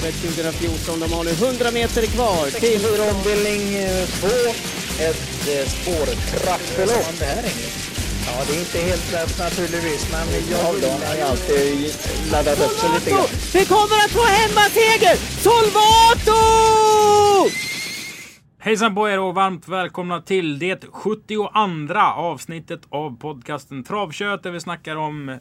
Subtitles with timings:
[0.00, 1.00] Åbytravet 2014.
[1.00, 2.80] De har nu 100 meter kvar till...
[3.10, 3.62] ombildning
[4.20, 4.26] 2.
[5.08, 7.14] Ett eh, spårtrappelopp.
[8.26, 10.74] Ja, det är inte helt lätt naturligtvis, men jag har
[11.16, 11.94] ju alltid
[12.32, 13.26] laddat upp sig lite grann.
[13.54, 15.16] Vi kommer att få hemmaseger!
[15.44, 16.40] Solvato!
[18.58, 21.48] Hejsan på er och varmt välkomna till det 72
[22.16, 25.38] avsnittet av podcasten Travkött där vi snackar om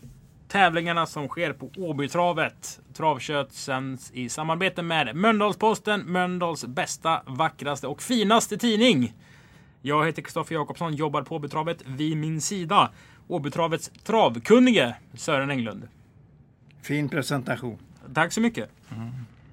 [0.50, 2.80] tävlingarna som sker på Åbytravet.
[2.94, 9.14] Travkött sänds i samarbete med Mölndalsposten, Mölndals bästa, vackraste och finaste tidning.
[9.82, 11.84] Jag heter Kristoffer Jakobsson, jobbar på Åbytravet.
[11.86, 12.90] Vid min sida
[13.28, 15.88] Åbytravets travkunnige Sören Englund.
[16.82, 17.78] Fin presentation.
[18.14, 18.70] Tack så mycket.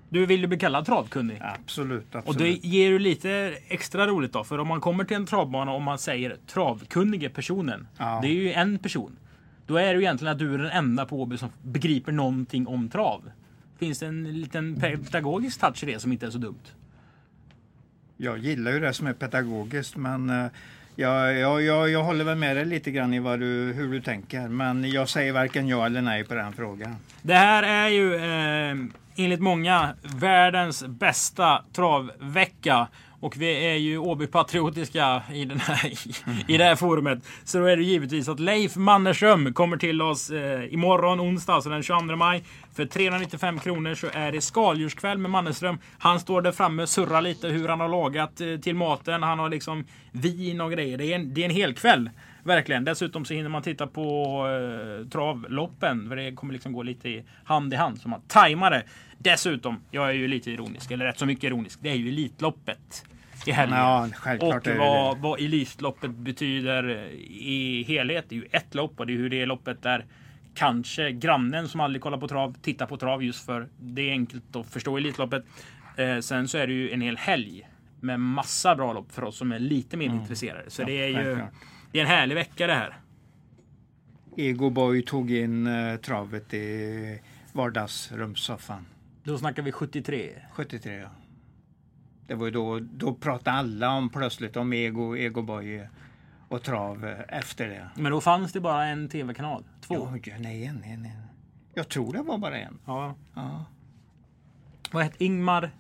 [0.09, 1.39] Du vill ju bli kallad travkunnig.
[1.41, 2.28] Absolut, absolut.
[2.28, 4.45] Och det ger ju lite extra roligt då.
[4.45, 7.89] För om man kommer till en travbana och man säger travkunnige personen.
[7.98, 8.19] Ja.
[8.23, 9.17] Det är ju en person.
[9.66, 12.66] Då är det ju egentligen att du är den enda på Åby som begriper någonting
[12.66, 13.30] om trav.
[13.79, 16.62] Finns det en liten pedagogisk touch i det som inte är så dumt?
[18.17, 20.47] Jag gillar ju det som är pedagogiskt men eh,
[20.94, 24.00] jag, jag, jag, jag håller väl med dig lite grann i vad du, hur du
[24.00, 24.48] tänker.
[24.48, 26.97] Men jag säger varken ja eller nej på den frågan.
[27.22, 28.77] Det här är ju eh,
[29.17, 32.89] enligt många världens bästa travvecka.
[33.20, 35.92] Och vi är ju Åby-patriotiska i, den här,
[36.48, 37.19] i det här forumet.
[37.45, 41.70] Så då är det givetvis att Leif Mannerström kommer till oss eh, imorgon onsdag, alltså
[41.70, 42.44] den 22 maj.
[42.75, 45.78] För 395 kronor så är det skaldjurskväll med Mannerström.
[45.98, 49.22] Han står där framme och surrar lite hur han har lagat eh, till maten.
[49.22, 50.98] Han har liksom vin och grejer.
[50.98, 52.11] Det är en, det är en hel kväll.
[52.47, 52.84] Verkligen.
[52.84, 56.08] Dessutom så hinner man titta på eh, travloppen.
[56.08, 58.00] För det kommer liksom gå lite i hand i hand.
[58.00, 58.83] Så man tajmar det.
[59.19, 61.78] Dessutom, jag är ju lite ironisk, eller rätt så mycket ironisk.
[61.83, 63.05] Det är ju Elitloppet
[63.47, 63.78] i helgen.
[63.78, 64.08] Ja,
[64.41, 68.25] och är vad, vad Elitloppet betyder i helhet.
[68.28, 70.05] Det är ju ett lopp och det är hur det loppet där
[70.55, 74.56] kanske grannen som aldrig kollar på trav tittar på trav just för det är enkelt
[74.56, 75.44] att förstå Elitloppet.
[75.97, 77.69] Eh, sen så är det ju en hel helg
[78.00, 80.70] med massa bra lopp för oss som är lite mer intresserade.
[80.70, 80.94] Så Mm.
[80.94, 81.42] Ja, det är ju.
[81.92, 82.97] Det är en härlig vecka det här.
[84.37, 87.21] Ego Boy tog in eh, travet i
[87.53, 88.87] vardagsrumssoffan.
[89.25, 90.31] Då snackar vi 73.
[90.53, 91.09] 73 ja.
[92.27, 95.88] Det var ju då, då pratade alla om plötsligt om Ego, Ego Boy
[96.49, 97.89] och trav eh, efter det.
[97.94, 99.65] Men då fanns det bara en tv-kanal.
[99.81, 100.19] Två.
[100.25, 101.22] Ja, nej, en, en, en.
[101.75, 102.78] Jag tror det var bara en.
[102.84, 103.15] Ja.
[103.34, 103.65] Ja.
[104.91, 105.71] Vad hette Ingmar?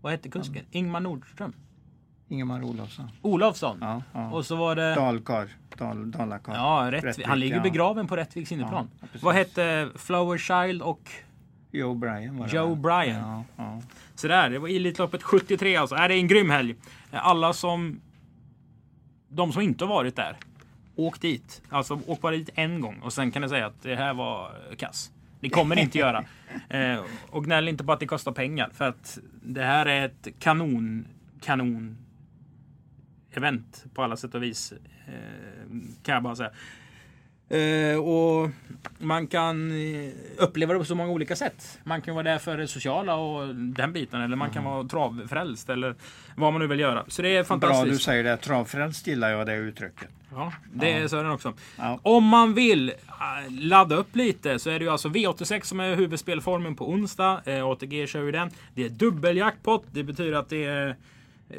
[0.00, 0.64] Vad hette kusken?
[0.70, 1.52] Ingmar Nordström?
[2.30, 3.10] Ingemar Olofsson.
[3.22, 3.78] Olofsson?
[3.80, 4.30] Ja, ja.
[4.30, 4.94] Och så var det...
[4.94, 5.48] Dalkar.
[5.78, 6.54] Dal, Dalakar.
[6.54, 7.04] Ja, Rättvik.
[7.04, 8.90] Rättvik, han ligger begraven på Rättviks innerplan.
[9.00, 9.06] Ja.
[9.22, 11.10] Vad hette Flower Child och
[11.70, 12.74] Joe Bryan var det Joe?
[12.74, 13.16] Bryan?
[13.16, 13.82] Ja, ja.
[14.14, 14.50] sådär.
[14.50, 15.94] Det var Elitloppet 73 alltså.
[15.94, 16.74] Är det är en grym helg.
[17.12, 18.00] Alla som...
[19.28, 20.36] De som inte har varit där.
[20.96, 21.62] Åk dit.
[21.68, 24.50] Alltså åk bara dit en gång och sen kan ni säga att det här var
[24.76, 25.10] kass.
[25.40, 26.24] Det kommer ni inte göra.
[26.68, 28.70] Eh, och gnäll inte på att det kostar pengar.
[28.74, 31.06] För att det här är ett kanon,
[31.40, 31.96] kanon
[33.32, 34.72] event på alla sätt och vis.
[35.06, 35.14] Eh,
[36.02, 36.50] kan jag bara säga.
[37.50, 38.50] Eh, och
[38.98, 41.78] man kan eh, uppleva det på så många olika sätt.
[41.84, 44.20] Man kan vara där för det sociala och den biten.
[44.20, 45.70] Eller man kan vara travfrälst.
[45.70, 45.94] Eller
[46.36, 47.04] vad man nu vill göra.
[47.08, 47.92] Så det är Bra fantastiskt.
[47.92, 48.36] du säger det.
[48.36, 50.08] Travfrälst gillar jag det uttrycket.
[50.32, 51.54] Ja, det är Sören också.
[51.78, 52.00] Ja.
[52.02, 52.92] Om man vill
[53.48, 57.42] ladda upp lite så är det ju alltså V86 som är huvudspelformen på onsdag.
[57.64, 58.50] ATG kör ju den.
[58.74, 59.84] Det är dubbeljackpot.
[59.90, 60.96] Det betyder att det är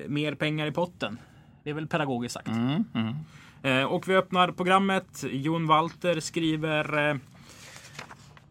[0.08, 1.18] mer pengar i potten.
[1.64, 2.48] Det är väl pedagogiskt sagt.
[2.48, 3.16] Mm, mm.
[3.64, 5.24] Eh, och vi öppnar programmet.
[5.32, 7.16] Jon Walter skriver eh,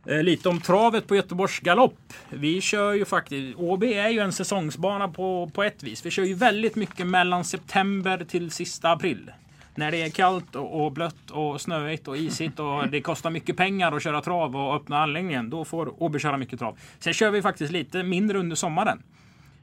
[0.07, 2.13] eh, lite om travet på Göteborgs galopp.
[2.29, 6.07] Vi kör ju faktiskt, Åby är ju en säsongsbana på, på ett vis.
[6.07, 9.31] Vi kör ju väldigt mycket mellan september till sista april.
[9.75, 13.57] När det är kallt och, och blött och snöigt och isigt och det kostar mycket
[13.57, 15.51] pengar att köra trav och öppna anläggningen.
[15.51, 16.79] Då får Åby köra mycket trav.
[16.99, 19.03] Sen kör vi faktiskt lite mindre under sommaren.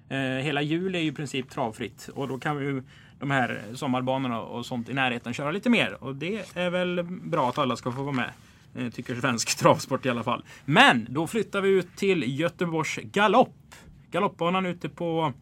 [0.10, 2.82] Eh, hela juli är ju i princip travfritt och då kan vi
[3.20, 6.04] de här sommarbanorna och sånt i närheten köra lite mer.
[6.04, 8.32] Och det är väl bra att alla ska få vara med.
[8.76, 10.46] Eh, tycker svensk travsport i alla fall.
[10.66, 13.76] Men då flyttar vi ut till Göteborgs galopp.
[14.12, 15.34] Galoppbanan ute på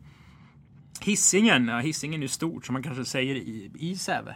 [1.01, 1.67] Hisingen.
[1.67, 4.35] Ja, Hisingen är stort som man kanske säger i, i Säve.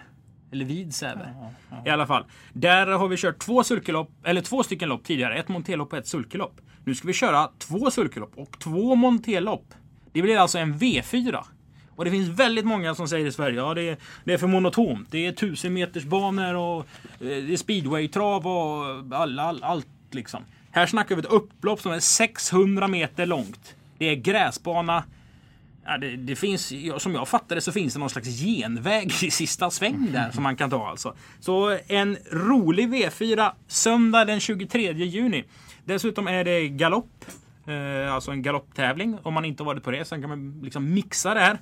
[0.52, 1.52] Eller vid Säve.
[1.86, 2.26] I alla fall.
[2.54, 5.40] Där har vi kört två sulkelopp, eller två stycken lopp tidigare.
[5.40, 6.62] Ett montelopp och ett sulkelopp.
[6.84, 9.74] Nu ska vi köra två sulkelopp och två montelopp.
[10.12, 11.44] Det blir alltså en V4.
[12.00, 14.48] Och det finns väldigt många som säger i Sverige ja det är, det är för
[14.48, 15.08] monotont.
[15.12, 16.86] Det är tusenmetersbanor och eh,
[17.20, 18.86] det är speedwaytrav och
[19.16, 20.44] all, all, allt liksom.
[20.72, 23.76] Här snackar vi ett upplopp som är 600 meter långt.
[23.98, 25.04] Det är gräsbana.
[25.86, 29.32] Ja, det, det finns, som jag fattar det så finns det någon slags genväg i
[29.32, 31.16] sista sväng där som man kan ta alltså.
[31.40, 35.44] Så en rolig V4 söndag den 23 juni.
[35.86, 37.26] Dessutom är det galopp.
[37.68, 39.18] Eh, alltså en galopptävling.
[39.24, 40.06] Om man inte varit på det.
[40.06, 41.58] Sen kan man liksom mixa det här.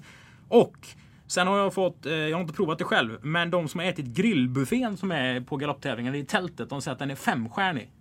[0.48, 0.88] Och
[1.28, 3.88] Sen har jag fått, eh, jag har inte provat det själv, men de som har
[3.88, 7.92] ätit grillbuffén som är på galopptävlingen i tältet, de säger att den är femstjärnig.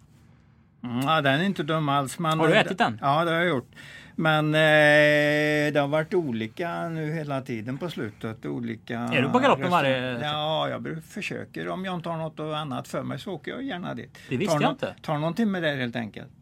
[0.84, 2.18] Mm, ja, den är inte dum alls.
[2.18, 2.98] Men, har du ätit den?
[3.02, 3.70] Ja, det har jag gjort.
[4.16, 8.46] Men eh, det har varit olika nu hela tiden på slutet.
[8.46, 10.20] Olika är du på galoppen varje...
[10.20, 11.68] Ja, jag försöker.
[11.68, 14.18] Om jag inte har något annat för mig så åker jag gärna dit.
[14.28, 14.94] Det visste tar jag inte.
[15.02, 16.32] Tar någon timme där helt enkelt.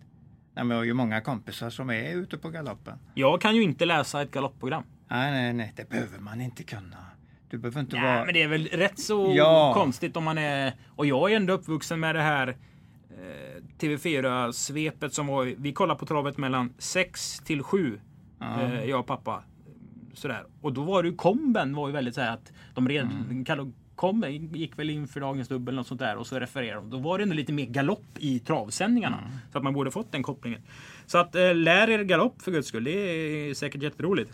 [0.54, 2.98] Nej, men jag har ju många kompisar som är ute på galoppen.
[3.14, 4.84] Jag kan ju inte läsa ett galoppprogram.
[5.08, 6.96] Nej, nej, nej, det behöver man inte kunna.
[7.54, 8.24] Du behöver inte ja, vara...
[8.24, 9.74] men det är väl rätt så ja.
[9.74, 10.72] konstigt om man är...
[10.88, 12.48] Och jag är ändå uppvuxen med det här
[13.10, 15.44] eh, TV4-svepet som var...
[15.44, 18.00] Vi kollade på travet mellan 6 till 7.
[18.38, 18.62] Ja.
[18.62, 19.42] Eh, jag och pappa.
[20.14, 20.44] Sådär.
[20.60, 23.08] Och då var det ju komben var ju väldigt så här att de red,
[23.48, 23.72] mm.
[23.94, 26.90] kom, gick väl in för dagens dubbel och sånt där och så refererade de.
[26.90, 29.18] Då var det ändå lite mer galopp i travsändningarna.
[29.18, 29.30] Mm.
[29.52, 30.62] Så att man borde fått den kopplingen.
[31.06, 32.84] Så att eh, lär er galopp för guds skull.
[32.84, 34.30] Det är säkert jätteroligt.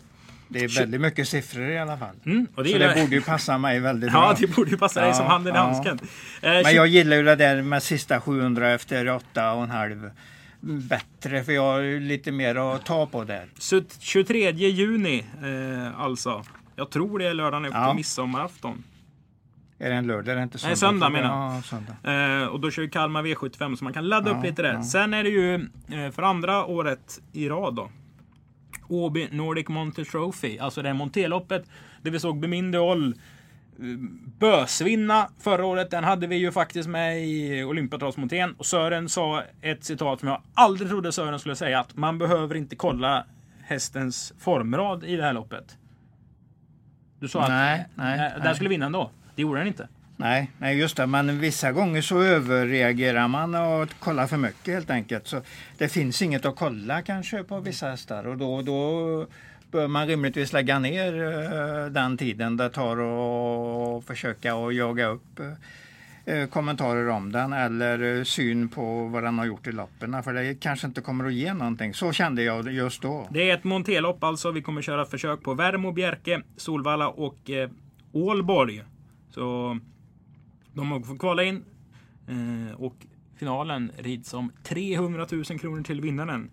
[0.51, 2.15] Det är väldigt mycket siffror i alla fall.
[2.25, 4.21] Mm, och det så det borde ju passa mig väldigt bra.
[4.21, 5.63] Ja, det borde ju passa dig ja, som handen i ja.
[5.63, 5.99] handsken.
[6.41, 10.11] Eh, Men jag gillar ju det där med sista 700 efter 8,5
[10.61, 13.45] bättre för jag har lite mer att ta på där.
[13.99, 16.43] 23 juni eh, alltså.
[16.75, 17.93] Jag tror det är lördagen efter ja.
[17.93, 18.83] midsommarafton.
[19.79, 20.27] Är det en lördag?
[20.27, 20.69] Är det inte söndag?
[20.69, 21.65] Nej, söndag menar jag.
[21.65, 22.41] Söndag.
[22.41, 24.73] Eh, och då kör Kalmar V75 så man kan ladda ja, upp lite där.
[24.73, 24.83] Ja.
[24.83, 27.89] Sen är det ju eh, för andra året i rad då.
[28.91, 30.59] Åby Nordic Monte Trophy.
[30.59, 31.65] Alltså det här Monteloppet.
[32.01, 33.85] Där vi såg Beminde Oll eh,
[34.39, 35.91] bösvinna förra året.
[35.91, 38.55] Den hade vi ju faktiskt med i Olympiatravsmontén.
[38.57, 41.79] Och Sören sa ett citat som jag aldrig trodde Sören skulle säga.
[41.79, 43.25] Att man behöver inte kolla
[43.63, 45.77] hästens formrad i det här loppet.
[47.19, 48.55] Du sa nej, att nej, den nej.
[48.55, 49.11] skulle vinna ändå.
[49.35, 49.87] Det gjorde den inte.
[50.21, 51.07] Nej, nej, just det.
[51.07, 55.27] Men vissa gånger så överreagerar man och kollar för mycket helt enkelt.
[55.27, 55.41] Så
[55.77, 59.27] det finns inget att kolla kanske på vissa hästar och då, då
[59.71, 65.39] bör man rimligtvis lägga ner uh, den tiden det tar att försöka att jaga upp
[66.27, 70.23] uh, kommentarer om den eller uh, syn på vad den har gjort i loppen.
[70.23, 71.93] För det kanske inte kommer att ge någonting.
[71.93, 73.27] Så kände jag just då.
[73.31, 74.51] Det är ett montelopp alltså.
[74.51, 77.69] Vi kommer köra försök på Värmo, Bjerke, Solvalla och eh,
[78.11, 78.83] Ålborg.
[79.29, 79.79] Så
[80.73, 81.65] de har fått kvala in
[82.27, 82.95] eh, och
[83.35, 86.49] finalen rids om 300 000 kronor till vinnaren.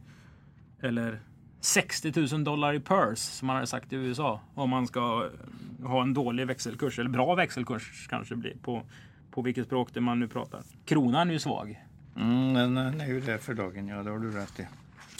[0.80, 1.20] Eller
[1.60, 4.40] 60 000 dollar i purse som man hade sagt i USA.
[4.54, 5.30] Om man ska
[5.80, 8.82] eh, ha en dålig växelkurs eller bra växelkurs kanske blir på,
[9.30, 10.62] på vilket språk det man nu pratar.
[10.84, 11.84] Kronan är ju svag.
[12.16, 14.66] Mm, den är ju det för dagen, ja det har du rätt i.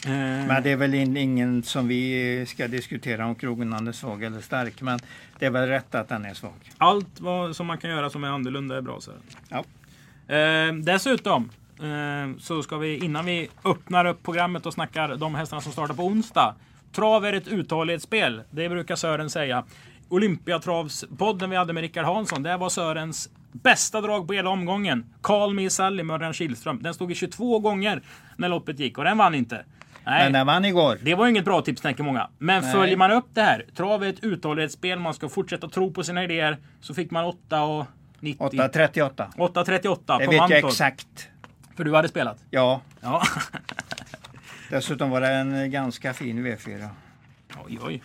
[0.07, 0.47] Eh.
[0.47, 4.81] Men det är väl ingen som vi ska diskutera om kronan är svag eller stark.
[4.81, 4.99] Men
[5.39, 6.73] det är väl rätt att den är svag.
[6.79, 9.01] Allt vad som man kan göra som är annorlunda är bra.
[9.01, 9.11] Så.
[9.49, 9.65] Ja.
[10.35, 11.51] Eh, dessutom
[11.81, 15.95] eh, så ska vi innan vi öppnar upp programmet och snackar de hästarna som startar
[15.95, 16.55] på onsdag.
[16.93, 18.43] Trav är ett uthållighetsspel.
[18.51, 19.65] Det brukar Sören säga.
[20.09, 22.43] Olympiatravspodden vi hade med Rickard Hansson.
[22.43, 25.15] Det var Sörens bästa drag på hela omgången.
[25.23, 26.83] Carl Me Sally Örjan Kihlström.
[26.83, 28.03] Den stod i 22 gånger
[28.37, 29.65] när loppet gick och den vann inte.
[30.09, 30.25] Nej.
[30.25, 30.99] Men den vann igår.
[31.03, 32.31] Det var inget bra tips tänker många.
[32.39, 32.73] Men Nej.
[32.73, 33.65] följer man upp det här.
[33.77, 34.99] Trav är ett uthållighetsspel.
[34.99, 36.59] Man ska fortsätta tro på sina idéer.
[36.81, 37.87] Så fick man 8 och
[38.21, 38.45] 90.
[38.45, 39.33] 8.38.
[39.37, 41.29] 8.38 Det vet jag exakt.
[41.77, 42.45] För du hade spelat?
[42.51, 42.81] Ja.
[43.01, 43.23] ja.
[44.71, 46.89] Dessutom var det en ganska fin V4.
[47.67, 48.03] Oj, oj.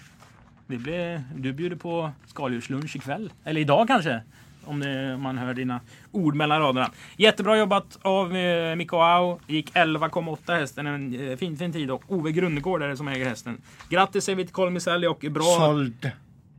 [0.68, 3.32] Det blir, du bjuder på skaldjurslunch ikväll.
[3.44, 4.22] Eller idag kanske?
[4.66, 6.92] Om, det, man hör dina ord mellan raderna.
[7.18, 9.40] Jättebra jobbat av eh, Mikko Au.
[9.48, 10.88] Gick 11,8 hästen.
[10.88, 11.92] En eh, fin, fin tid.
[11.92, 13.62] Och Ove Grundegård är det som äger hästen.
[13.90, 15.44] Grattis säger vi till Colmiselli och bra...
[15.44, 16.12] Såld.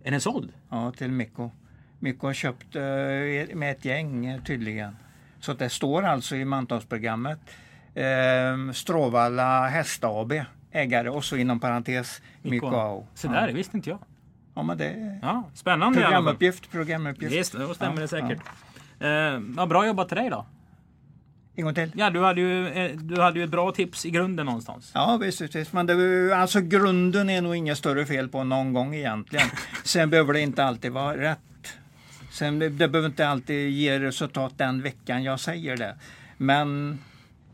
[0.04, 0.52] Är den såld?
[0.70, 1.50] Ja, till Mikko.
[1.98, 4.96] Mikko har köpt eh, med ett gäng eh, tydligen.
[5.40, 7.38] Så det står alltså i mantalsprogrammet
[7.94, 10.32] eh, Stråvalla Häst AB
[10.72, 13.06] ägare och så inom parentes Mikko Au.
[13.14, 13.54] Så där, ja.
[13.54, 13.98] visste inte jag.
[14.54, 17.32] Ja, men det ja, spännande Programuppgift, programuppgift.
[17.32, 18.40] Visst, då stämmer ja, det säkert.
[18.98, 19.06] Ja.
[19.06, 20.46] Eh, vad bra jobbat till dig då.
[21.56, 21.92] En gång till.
[21.94, 24.90] Ja, du hade, ju, eh, du hade ju ett bra tips i grunden någonstans.
[24.94, 25.40] Ja, visst.
[25.40, 25.72] visst.
[25.72, 29.46] Men det, alltså grunden är nog inget större fel på någon gång egentligen.
[29.84, 31.38] Sen behöver det inte alltid vara rätt.
[32.30, 35.96] Sen det behöver inte alltid ge resultat den veckan jag säger det.
[36.36, 36.98] Men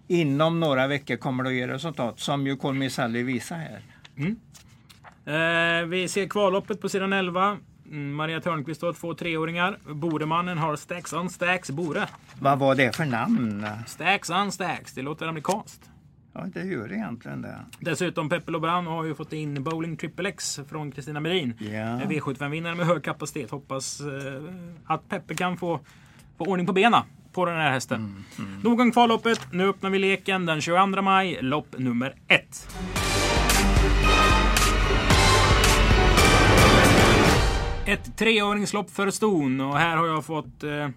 [0.08, 3.80] inom några veckor kommer det att ge resultat, som ju Colmy Sally visar här.
[4.16, 4.36] Mm.
[5.24, 7.58] Eh, vi ser kvalloppet på sidan 11.
[7.90, 9.78] Mm, Maria Törnqvist har två treåringar.
[9.86, 12.08] Boremannen har Stacks on Stacks Bore.
[12.40, 13.66] Vad var det för namn?
[13.86, 14.92] Stacks on Stacks.
[14.92, 15.90] Det låter amerikanskt.
[16.32, 17.56] Ja, det gör egentligen det.
[17.80, 21.54] Dessutom Peppe Lobran har ju fått in Bowling Triple X från Kristina Melin.
[21.60, 22.00] Yeah.
[22.00, 23.50] V75-vinnare med hög kapacitet.
[23.50, 24.06] Hoppas eh,
[24.86, 25.80] att Peppe kan få,
[26.38, 28.24] få ordning på benen på den här hästen.
[28.38, 28.60] Mm, mm.
[28.60, 29.40] Nog om kvalloppet.
[29.52, 31.38] Nu öppnar vi leken den 22 maj.
[31.40, 32.68] Lopp nummer ett.
[37.90, 40.90] Ett treåringslopp för ston och här har jag fått eh, eh,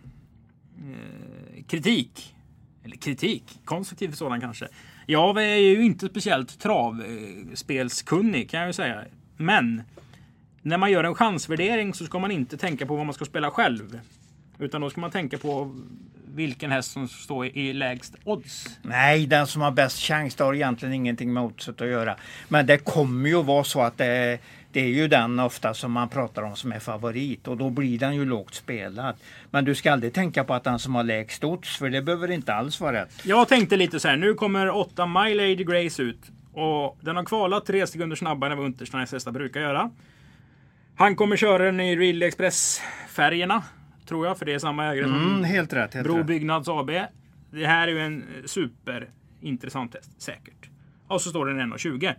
[1.67, 2.35] kritik.
[2.83, 4.67] Eller kritik, konstruktiv sådan kanske.
[5.05, 9.03] Jag är ju inte speciellt travspelskunnig kan jag ju säga.
[9.37, 9.83] Men
[10.61, 13.51] när man gör en chansvärdering så ska man inte tänka på vad man ska spela
[13.51, 13.99] själv.
[14.59, 15.75] Utan då ska man tänka på
[16.35, 18.65] vilken häst som står i lägst odds.
[18.81, 22.15] Nej, den som har bäst chans det har egentligen ingenting med oddset att göra.
[22.47, 24.39] Men det kommer ju vara så att det,
[24.73, 27.99] det är ju den ofta som man pratar om som är favorit och då blir
[27.99, 29.15] den ju lågt spelad.
[29.51, 32.31] Men du ska aldrig tänka på att den som har lägst odds för det behöver
[32.31, 33.25] inte alls vara rätt.
[33.25, 36.31] Jag tänkte lite så här, nu kommer 8 My Lady Grace ut.
[36.53, 39.91] Och den har kvalat tre sekunder snabbare än vad Untersteins hästar brukar göra.
[40.95, 43.63] Han kommer köra den i Real Express-färgerna.
[44.05, 45.93] Tror jag, för det är samma ägare som Mm, helt rätt.
[45.93, 46.13] Helt rätt.
[46.13, 46.91] Brobyggnads AB.
[47.51, 50.69] Det här är ju en superintressant häst, säkert.
[51.07, 52.13] Och så står den 1,20.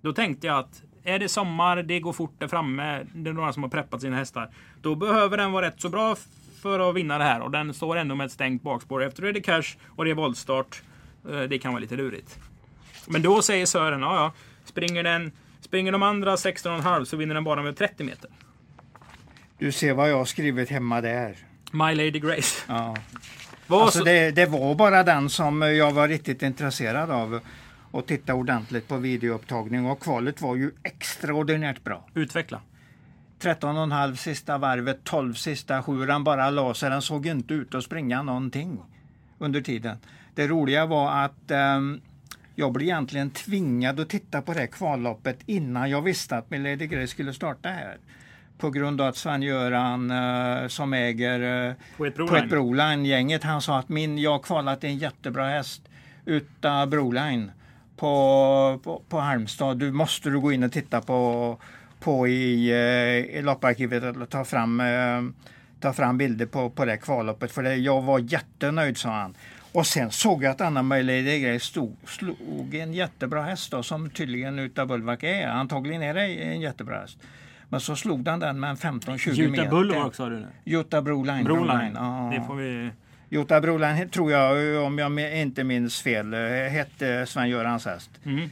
[0.00, 3.52] Då tänkte jag att är det sommar, det går fort där framme, det är några
[3.52, 4.50] som har preppat sina hästar.
[4.82, 6.16] Då behöver den vara rätt så bra
[6.62, 7.40] för att vinna det här.
[7.40, 9.02] Och den står ändå med ett stängt bakspår.
[9.04, 10.82] Efter är det cash och det är voltstart.
[11.30, 12.38] Eh, Det kan vara lite lurigt.
[13.06, 14.32] Men då säger Sören, ja ja,
[14.64, 18.30] springer, den, springer de andra 16,5 så vinner den bara med 30 meter.
[19.58, 21.36] Du ser vad jag har skrivit hemma där.
[21.72, 22.64] My Lady Grace.
[22.68, 22.96] Ja.
[23.68, 27.40] Alltså så, det, det var bara den som jag var riktigt intresserad av
[27.92, 32.08] och titta ordentligt på videoupptagning och kvalet var ju extraordinärt bra.
[32.14, 32.60] Utveckla.
[33.40, 36.06] 13,5 sista varvet, 12 sista sju.
[36.06, 36.90] Den bara la sig.
[36.90, 38.80] Den såg inte ut att springa någonting
[39.38, 39.96] under tiden.
[40.34, 42.00] Det roliga var att ehm,
[42.54, 47.06] jag blev egentligen tvingad att titta på det kvalloppet innan jag visste att Milady Grace
[47.06, 47.96] skulle starta här.
[48.58, 52.48] På grund av att Sven-Göran eh, som äger eh, Poet Poet Broline.
[52.48, 55.82] Broline-gänget, han sa att min, jag har kvalat en jättebra häst
[56.24, 57.50] utav Broline
[58.02, 59.78] på, på, på Halmstad.
[59.78, 61.58] Du måste du gå in och titta på,
[62.00, 65.22] på i, eh, i lopparkivet och ta fram, eh,
[65.80, 67.52] ta fram bilder på, på det kvalloppet.
[67.52, 69.34] För det, jag var jättenöjd sa han.
[69.72, 74.10] Och sen såg jag att Anna Maja Grej stod, slog en jättebra häst då, som
[74.10, 75.48] tydligen utav Bulwark är.
[75.48, 77.18] Antagligen är det en jättebra häst.
[77.68, 79.42] Men så slog han den med en 15-20 meter.
[79.42, 80.48] Jutta Bulwark sa du nu.
[80.64, 81.44] Jutta Broline.
[81.44, 81.92] Broline.
[81.94, 82.32] ja.
[82.34, 82.90] Det får vi...
[83.32, 88.10] Jota Broline tror jag, om jag inte minns fel, eh, hette Sven-Görans häst.
[88.24, 88.50] Mm.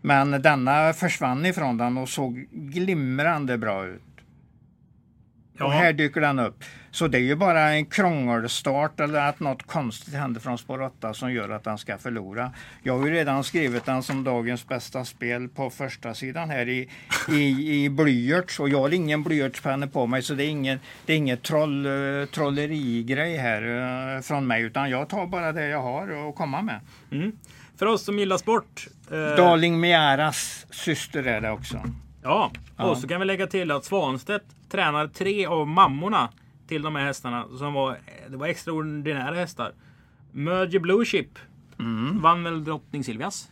[0.00, 4.09] Men denna försvann ifrån den och såg glimrande bra ut.
[5.60, 6.64] Och här dyker den upp.
[6.90, 11.14] Så det är ju bara en krångelstart eller att något konstigt händer från spår 8
[11.14, 12.52] som gör att den ska förlora.
[12.82, 16.88] Jag har ju redan skrivit den som dagens bästa spel på första sidan här i,
[17.32, 21.12] i, i blyerts och jag har ingen blyertspenna på mig så det är ingen, det
[21.12, 23.62] är inget troll, eh, trollerigrej här
[24.16, 26.80] eh, från mig utan jag tar bara det jag har att komma med.
[27.12, 27.32] Mm.
[27.76, 28.86] För oss som gillar sport.
[29.10, 31.82] Eh, Darling Miaras syster är det också.
[32.22, 32.84] Ja, Ja.
[32.84, 36.28] och så kan vi lägga till att Svanstedt tränar tre av mammorna
[36.68, 37.98] till de här hästarna som var,
[38.28, 39.72] det var extraordinära hästar.
[40.32, 41.38] Merger Blue Chip
[41.78, 42.20] Mm.
[42.20, 43.48] vann väl drottning Silvias.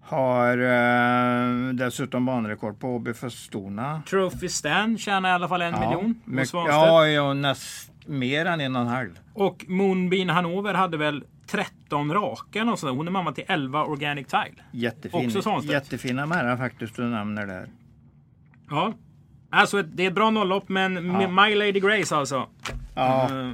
[0.00, 4.02] Har eh, dessutom banrekord på Åby för Stona.
[4.10, 6.52] Trophy Stan tjänar i alla fall en miljon hos mycket-.
[6.52, 9.18] Ja, ja näst, mer än en och en halv.
[9.34, 12.92] Och Moonbeam Hanover hade väl 13 raka och sådär.
[12.94, 14.62] Hon är mamma till 11 Organic Tile.
[14.70, 15.72] Jättefin, Också Svanstedt.
[15.72, 17.68] jättefina märrar faktiskt du nämner där.
[18.70, 18.92] Ja.
[19.54, 21.28] Alltså det är ett bra nollopp men Ja.
[21.28, 22.46] My Lady Grace alltså.
[22.94, 23.50] Ja, Eh,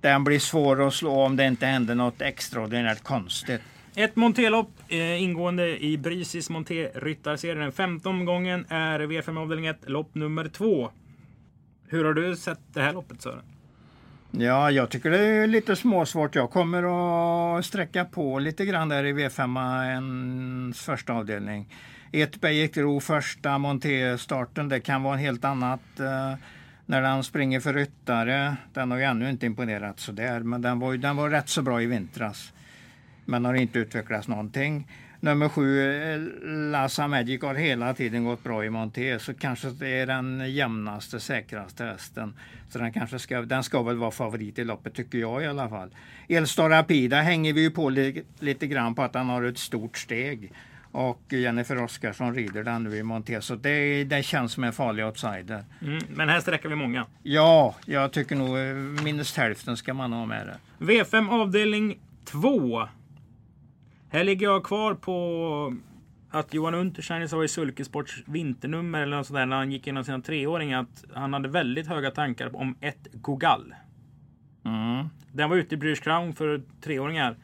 [0.00, 3.60] den blir svår att slå om det inte händer något extraordinärt konstigt.
[3.94, 7.72] Ett monterlopp eh, ingående i Brisis Monté Ryttarserien.
[7.72, 10.90] 15 gången är V5 avdelning 1, lopp nummer 2.
[11.88, 13.42] Hur har du sett det här loppet Sören?
[14.30, 16.34] Ja, jag tycker det är lite småsvårt.
[16.34, 16.82] Jag kommer
[17.58, 21.68] att sträcka på lite grann där i V5 första avdelning.
[22.12, 24.68] Ett gick ro första montéstarten.
[24.68, 26.34] Det kan vara en helt annat eh,
[26.86, 28.56] när den springer för ryttare.
[28.72, 31.48] Den har ju ännu inte imponerat så där, men den var, ju- den var rätt
[31.48, 32.52] så bra i vintras.
[33.24, 34.88] Men har inte utvecklats någonting.
[35.20, 36.20] Nummer sju, eh,
[36.70, 39.18] Lassa Magic, har hela tiden gått bra i monté.
[39.18, 42.34] Så kanske det är den jämnaste, säkraste hästen.
[42.68, 45.68] Så den, kanske ska, den ska väl vara favorit i loppet, tycker jag i alla
[45.68, 45.94] fall.
[46.28, 49.98] Elstar Rapida hänger vi ju på li, lite grann på att han har ett stort
[49.98, 50.52] steg.
[50.92, 53.40] Och Jennifer Oskarsson rider den nu i monté.
[53.40, 55.64] Så det, det känns som en farlig outsider.
[55.82, 57.06] Mm, men här sträcker vi många.
[57.22, 60.84] Ja, jag tycker nog eh, minst hälften ska man ha med det.
[60.84, 62.88] V5 avdelning 2.
[64.10, 65.76] Här ligger jag kvar på
[66.30, 70.20] att Johan Untersteiner sa i Sulkesports vinternummer eller något sådär när han gick igenom sina
[70.20, 73.74] treåringar att han hade väldigt höga tankar om ett Gogall.
[74.64, 75.08] Mm.
[75.32, 77.36] Den var ute i British Crown för treåringar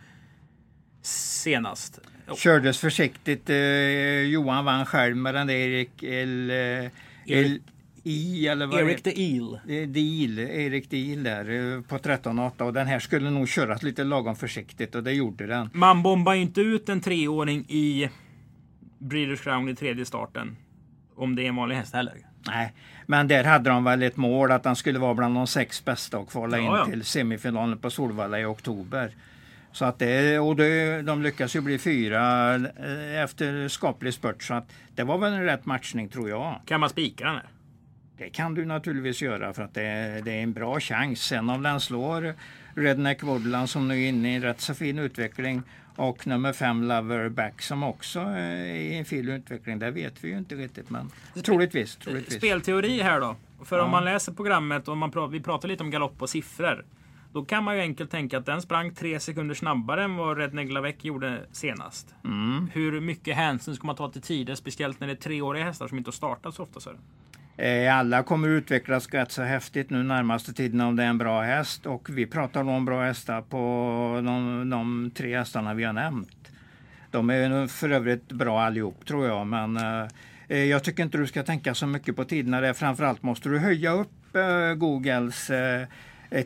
[1.02, 2.00] senast.
[2.37, 3.50] Kördes försiktigt.
[3.50, 3.56] Eh,
[4.20, 6.90] Johan vann själv med den där Erik El, eh,
[7.26, 7.61] El,
[8.02, 9.58] I eller vad Erik det the Eel.
[9.66, 14.37] Deal, Erik Deal där eh, på 13,8 och den här skulle nog köras lite lagom
[14.37, 15.70] försiktigt och det gjorde den.
[15.73, 18.08] Man bombar ju inte ut en treåring i
[18.99, 20.56] Breeders Crown i tredje starten.
[21.16, 22.14] Om det är en vanlig häst heller.
[22.47, 22.73] Nej,
[23.06, 26.18] men där hade de väl ett mål att han skulle vara bland de sex bästa
[26.18, 26.85] och kvala in Ja, ja.
[26.85, 29.11] till semifinalen på Solvalla i oktober.
[29.72, 34.54] Så att det, och det, de lyckas ju bli fyra eh, efter skaplig spurt så
[34.54, 36.60] att det var väl en rätt matchning tror jag.
[36.66, 37.46] Kan man spika den här?
[38.18, 41.20] Det kan du naturligtvis göra för att det, det är en bra chans.
[41.22, 42.34] Sen om den slår
[42.75, 45.62] Redneck Woodland som nu är inne i en rätt så fin utveckling
[45.96, 49.78] och nummer fem Lover Back som också är i en fin utveckling.
[49.78, 51.10] Det vet vi ju inte riktigt men
[51.44, 51.96] troligtvis.
[51.96, 52.38] troligtvis.
[52.38, 53.37] Spelteori här då.
[53.64, 53.90] För om Ja.
[53.90, 56.84] man läser programmet och man pratar, vi pratar lite om galopp och siffror.
[57.38, 60.54] Då kan man ju enkelt tänka att den sprang tre sekunder snabbare än vad Red
[60.54, 62.14] Neglavec gjorde senast.
[62.25, 62.71] Mm.
[62.73, 64.54] Hur mycket hänsyn ska man ta till tider?
[64.54, 66.80] Speciellt när det är treåriga hästar som inte har startat så ofta.
[66.80, 66.90] Så.
[67.57, 71.42] Eh, Alla kommer utvecklas rätt så häftigt nu närmaste tiden om det är en bra
[71.42, 73.57] häst och vi pratar om bra hästar på
[74.25, 76.49] de, de tre hästarna vi har nämnt.
[77.11, 80.09] De är för övrigt bra allihop tror jag men eh,
[80.49, 82.73] eh, jag tycker inte du ska tänka så mycket på tiderna där.
[82.73, 85.87] Framförallt måste du höja upp eh, Googles eh,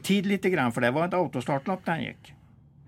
[0.03, 2.35] tid lite grann för det var ett autostartlopp den gick.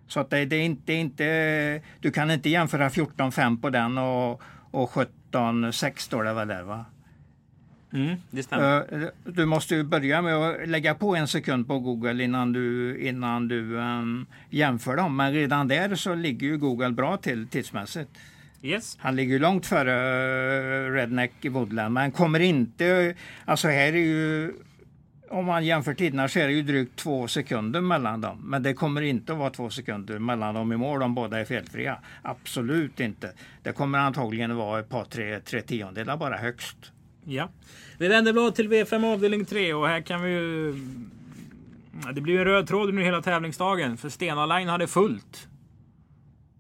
[0.06, 4.42] Så att det, det, är inte, inte, du kan inte jämföra 14-5 på den och,
[4.70, 4.90] och
[5.32, 6.84] 17-6 står det väl där va?
[7.92, 9.02] Mm, det stämmer.
[9.02, 12.98] Eh, Du måste ju börja med att lägga på en sekund på Google innan du,
[13.00, 15.16] innan du ehm, jämför dem.
[15.16, 18.10] Men redan där så ligger ju Google bra till tidsmässigt.
[18.62, 18.96] Yes.
[19.00, 19.92] Han ligger långt före
[20.86, 23.14] eh, Redneck i Woodland men kommer inte...
[23.44, 24.52] Alltså här är ju...
[25.34, 28.40] Om man jämför tiderna så är det ju drygt två sekunder mellan dem.
[28.44, 31.44] Men det kommer inte att vara två sekunder mellan dem i mål om båda är
[31.44, 31.98] felfria.
[32.22, 33.32] Absolut inte.
[33.62, 36.76] Det kommer antagligen att vara ett par, tre, tre tiondelar bara högst.
[37.24, 37.48] Ja.
[37.98, 40.75] Vi vänder blad till V5 avdelning 3 och här kan vi ju...
[42.12, 45.49] Det blir ju en röd tråd nu hela tävlingsdagen för Stena Line hade fullt.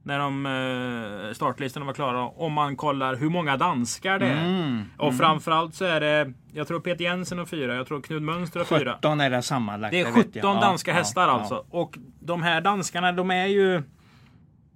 [0.06, 2.22] När de eh, startlistorna var klara.
[2.28, 4.44] Om man kollar hur många danskar det är.
[4.44, 4.82] Mm.
[4.96, 8.60] Och framförallt så är det, jag tror Peter Jensen och fyra, jag tror Knud Mönster
[8.60, 8.94] och fyra.
[8.96, 9.92] 17 är det sammanlagt.
[9.92, 10.56] Det är vet 17 jag.
[10.56, 11.28] Ja, danska ja, hästar ja.
[11.28, 11.64] alltså.
[11.70, 13.82] Och de här danskarna de är ju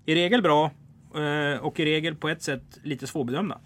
[0.07, 0.71] i regel bra.
[1.15, 3.59] eh, Och i regel på ett sätt lite svårbedömda.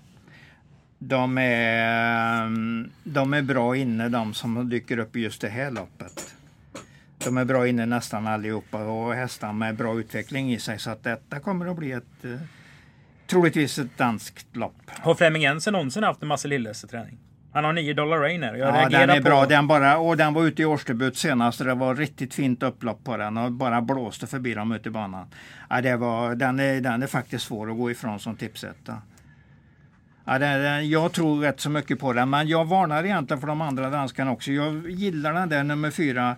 [0.99, 5.71] De är, mm, de är bra inne de som dyker upp i just det här
[5.71, 6.35] loppet.
[7.25, 11.05] De är bra inne nästan allihopa och hästar med bra utveckling i sig så att
[11.05, 12.31] detta kommer att bli ett eh,
[13.27, 14.91] troligtvis ett danskt lopp.
[14.91, 16.49] Har Flemming Jensen någonsin haft en massa
[16.91, 17.19] träning?
[17.53, 18.55] Han har 9 dollar Rainer.
[18.55, 19.23] Jag Ja, den är på...
[19.23, 19.47] bra.
[19.47, 23.05] Den, bara, och den var ute i årsdebut senast och det var riktigt fint upplopp
[23.05, 25.27] på den och bara blåste förbi dem ute i banan.
[25.71, 28.99] Ja, det var, den, är, den är faktiskt svår att gå ifrån som tipsetta.
[30.25, 33.61] Ja, det, jag tror rätt så mycket på den, men jag varnar egentligen för de
[33.61, 34.53] andra danskarna också.
[34.53, 36.37] Jag gillar den där nummer fyra,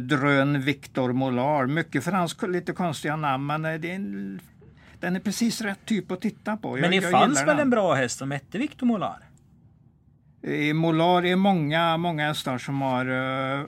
[0.00, 1.66] Drön Victor Molar.
[1.66, 4.40] Mycket fransk, lite konstiga namn, men eh, det är en,
[5.00, 6.72] den är precis rätt typ att titta på.
[6.72, 7.58] Men jag, det jag fanns väl den.
[7.58, 9.18] en bra häst som hette Victor Molar?
[10.42, 13.66] I Molar är många, många hästar som har uh,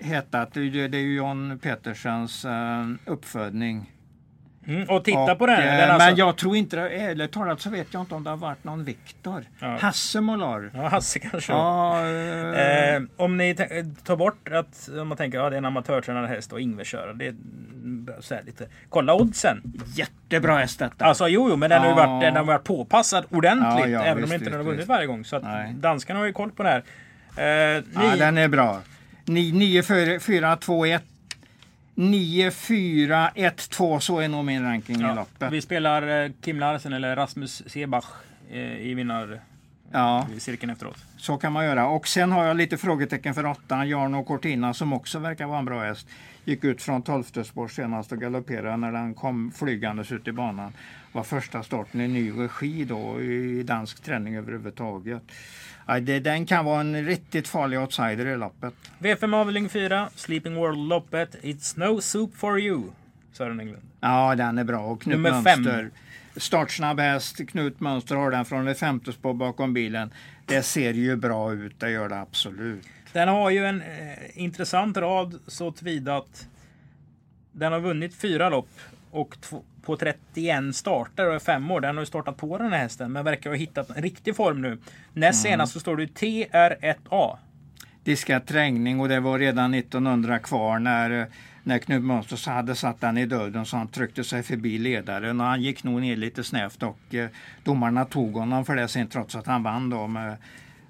[0.00, 3.92] hetat, det, det är ju John Petersens eh, uppfödning.
[4.68, 5.60] Mm, och titta Och, på den.
[5.62, 6.08] eh, den alltså...
[6.08, 8.84] Men jag tror inte, ärligt talat så vet jag inte om det har varit någon
[8.84, 9.44] Viktor.
[9.58, 9.76] Ja.
[9.80, 10.70] Hasse Molar.
[10.74, 11.52] Ja, Hasse kanske.
[11.52, 15.56] Ja, eh, Eh, om ni t- tar bort att om man tänker att ja, det
[15.56, 17.12] är en amatörtränad häst och Ingve kör.
[17.14, 18.66] Det är mm, så här lite.
[18.88, 19.62] Kolla oddsen.
[19.94, 21.04] jättebra häst detta.
[21.04, 22.06] Alltså jo, jo men den har ju Ja.
[22.06, 23.78] varit, den har varit påpassad ordentligt.
[23.78, 25.24] Ja, ja, även visst, om inte den har vunnit varje gång.
[25.24, 25.74] Så att Nej.
[25.78, 26.82] danskarna har ju koll på det här.
[27.36, 27.44] Eh,
[27.94, 28.80] ja, ni, den är bra.
[29.24, 29.82] 9,
[30.20, 31.02] 4, 2, 1.
[31.98, 34.00] 9, 4, 1, 2.
[34.00, 35.52] Så är nog min ranking i ja, loppet.
[35.52, 38.04] vi spelar eh, Kim Larsen eller Rasmus Sebach
[38.50, 39.06] eh, i
[39.92, 41.04] Ja, vinnarcirkeln efteråt.
[41.16, 41.86] så kan man göra.
[41.88, 45.64] Och sen har jag lite frågetecken för åttan, Jarno Cortina, som också verkar vara en
[45.64, 46.08] bra häst.
[46.44, 50.72] Gick ut från 12 spår senast och galopperade när den kom flygandes ut i banan.
[51.12, 55.22] Var första starten i ny regi då i dansk träning överhuvudtaget.
[55.86, 58.74] Ja, det, den kan vara en riktigt farlig outsider i loppet.
[58.98, 61.36] V5 avdelning 4, Sleeping World-loppet.
[61.42, 62.82] It's no soup for you.
[63.32, 63.82] Sören Englund.
[64.00, 64.78] Ja, den är bra.
[64.80, 65.42] Och Knut Nummer fem.
[65.62, 65.90] Mönster.
[66.36, 67.48] Startsnabb häst.
[67.48, 70.10] Knut Mönster har den från ett femte spår bakom bilen.
[70.46, 72.86] Det ser ju bra ut, det gör det absolut.
[73.12, 73.86] Den har ju en eh,
[74.42, 76.48] intressant rad så tillvida att
[77.52, 78.68] den har vunnit fyra lopp
[79.10, 81.80] och tv- på 31 starter och är fem år.
[81.80, 84.62] Den har ju startat på den här hästen men verkar ha hittat en riktig form
[84.62, 84.78] nu.
[85.12, 87.36] Näst senast så står det ju TR1A.
[88.04, 91.26] diskat trängning och det var redan 1900 kvar när,
[91.62, 95.46] när Knut Mönster hade satt den i döden så han tryckte sig förbi ledaren och
[95.46, 97.28] han gick nog ner lite snävt och eh,
[97.64, 100.36] domarna tog honom för det sen trots att han vann då med,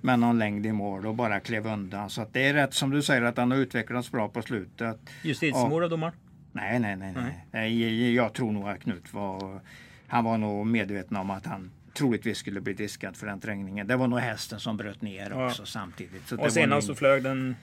[0.00, 2.10] med någon längd i mål och bara klev undan.
[2.10, 5.00] Så det är rätt som du säger att han har utvecklats bra på slutet.
[5.22, 6.14] Justitiemord av domaren?
[6.56, 7.12] Nej, nej, nej.
[7.16, 7.46] nej.
[7.50, 8.14] nej.
[8.14, 9.60] Jag tror nog att Knut var,
[10.06, 13.86] han var nog medveten om att han troligtvis skulle bli diskad för den trängningen.
[13.86, 15.66] Det var nog hästen som bröt ner också ja.
[15.66, 16.32] samtidigt.
[16.32, 17.56] Och senast så flög den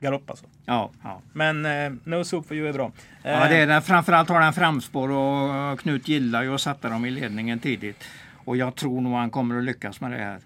[0.00, 0.46] galopp alltså?
[0.64, 0.90] Ja.
[1.02, 1.20] ja.
[1.32, 2.92] Men eh, No Soup for You är bra.
[3.22, 3.82] Eh, ja, det är den.
[3.82, 8.04] Framförallt har den framspår och Knut gillar ju att sätta dem i ledningen tidigt.
[8.44, 10.40] Och jag tror nog han kommer att lyckas med det här.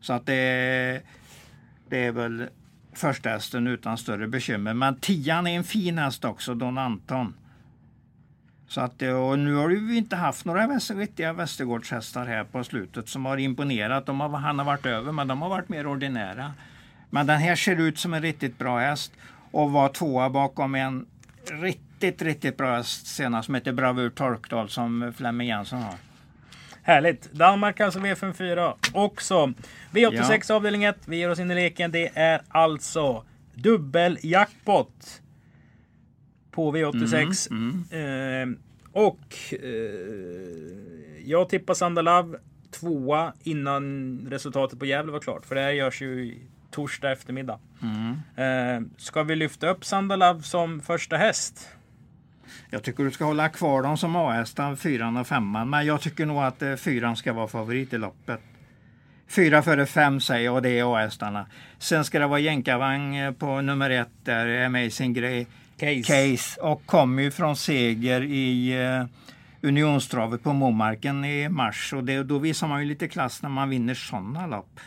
[0.00, 1.02] Så att det,
[1.88, 2.48] det är väl
[2.92, 4.74] första hästen utan större bekymmer.
[4.74, 7.34] Men tian är en fin häst också, Don Anton.
[8.68, 13.26] Så att, och nu har vi inte haft några riktiga Västergårdshästar här på slutet som
[13.26, 14.06] har imponerat.
[14.06, 16.52] De har, han har varit över, men de har varit mer ordinära.
[17.10, 19.12] Men den här ser ut som en riktigt bra häst
[19.50, 21.06] och var tvåa bakom en
[21.44, 25.94] riktigt, riktigt bra häst senast som heter Bravur Torkdal som Flemming Jensen har.
[26.82, 27.32] Härligt!
[27.32, 29.52] Danmark alltså V54 också.
[29.92, 30.54] V86 ja.
[30.54, 30.96] avdelning 1.
[31.04, 31.90] Vi ger oss in i leken.
[31.90, 35.20] Det är alltså dubbel-jackpot
[36.50, 37.50] på V86.
[37.50, 38.52] Mm, mm.
[38.52, 38.58] Eh,
[38.92, 39.60] och eh,
[41.24, 42.36] jag tippar Sandalav
[42.70, 45.46] tvåa innan resultatet på Gävle var klart.
[45.46, 46.38] För det här görs ju
[46.70, 47.58] torsdag eftermiddag.
[47.82, 48.16] Mm.
[48.36, 51.68] Eh, ska vi lyfta upp Sandalav som första häst?
[52.70, 55.70] Jag tycker du ska hålla kvar dem som A-hästar, fyran och femman.
[55.70, 58.40] Men jag tycker nog att eh, fyran ska vara favorit i loppet.
[59.28, 61.46] Fyra före fem säger jag och det är A-hästarna.
[61.78, 65.46] Sen ska det vara jänkarvagn eh, på nummer ett där, Amazing Grey.
[65.80, 66.02] Case.
[66.02, 66.60] Case.
[66.60, 69.06] Och kommer ju från seger i uh,
[69.62, 71.92] Unionstravet på Momarken i mars.
[71.92, 74.80] Och det, då visar man ju lite klass när man vinner sådana lopp.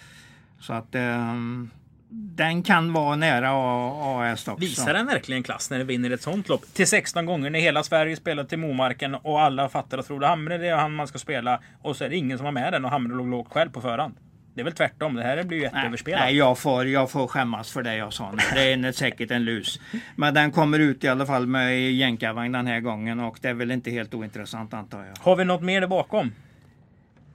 [0.60, 1.69] Så att um,
[2.15, 4.60] den kan vara nära AS också.
[4.60, 6.65] Visar den verkligen klass när den vinner ett sånt lopp?
[6.73, 10.58] Till 16 gånger när hela Sverige spelar till Momarken och alla fattar att Frode Hamre
[10.58, 11.60] det är han man ska spela.
[11.82, 13.82] Och så är det ingen som har med den och Hamre låg lågt själv på
[13.82, 14.15] förhand.
[14.56, 15.15] Det är väl tvärtom.
[15.15, 16.19] Det här blir ju jätteöverspelat.
[16.19, 18.38] Nej, jag får, jag får skämmas för det jag sa nu.
[18.54, 19.80] Det är säkert en lus.
[20.15, 23.54] Men den kommer ut i alla fall med jänkarvagn den här gången och det är
[23.54, 25.15] väl inte helt ointressant antar jag.
[25.19, 26.32] Har vi något mer där bakom?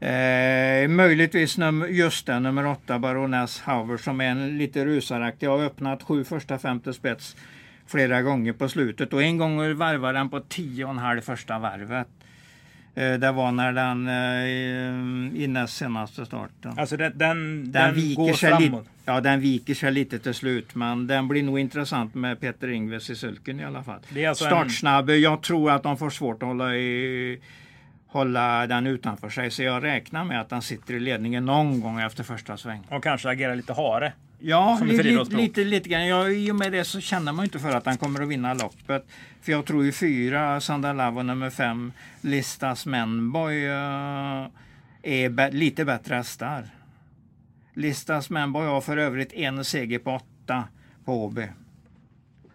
[0.00, 5.46] Eh, möjligtvis num just det, nummer åtta, Baroness Hauer, som är en lite rusaraktig.
[5.46, 7.36] Jag har öppnat sju första femte spets
[7.86, 11.58] flera gånger på slutet och en gång varvade den på tio och en halv första
[11.58, 12.08] varvet.
[12.94, 16.78] Eh, det var när den eh, i näst senaste starten.
[16.78, 18.82] Alltså den, den, den, den viker går sig framåt?
[18.82, 20.74] Lite, ja, den viker sig lite till slut.
[20.74, 24.00] Men den blir nog intressant med Peter Ingves i sulken i alla fall.
[24.28, 25.10] Alltså Startsnabb.
[25.10, 25.20] En...
[25.20, 27.40] Jag tror att de får svårt att hålla i
[28.08, 29.50] hålla den utanför sig.
[29.50, 32.86] Så jag räknar med att den sitter i ledningen någon gång efter första sväng.
[32.90, 34.12] Och kanske agerar lite hare.
[34.40, 36.06] Ja, li, li, lite, lite grann.
[36.06, 38.54] Ja, I och med det så känner man inte för att han kommer att vinna
[38.54, 39.06] loppet.
[39.40, 44.46] För jag tror ju fyra, Sandalav och nummer fem, Listas Menboy, uh,
[45.02, 46.64] är lite bättre hästar.
[47.74, 50.64] Listas Menboy har för övrigt en seger på åtta
[51.04, 51.46] på Åby.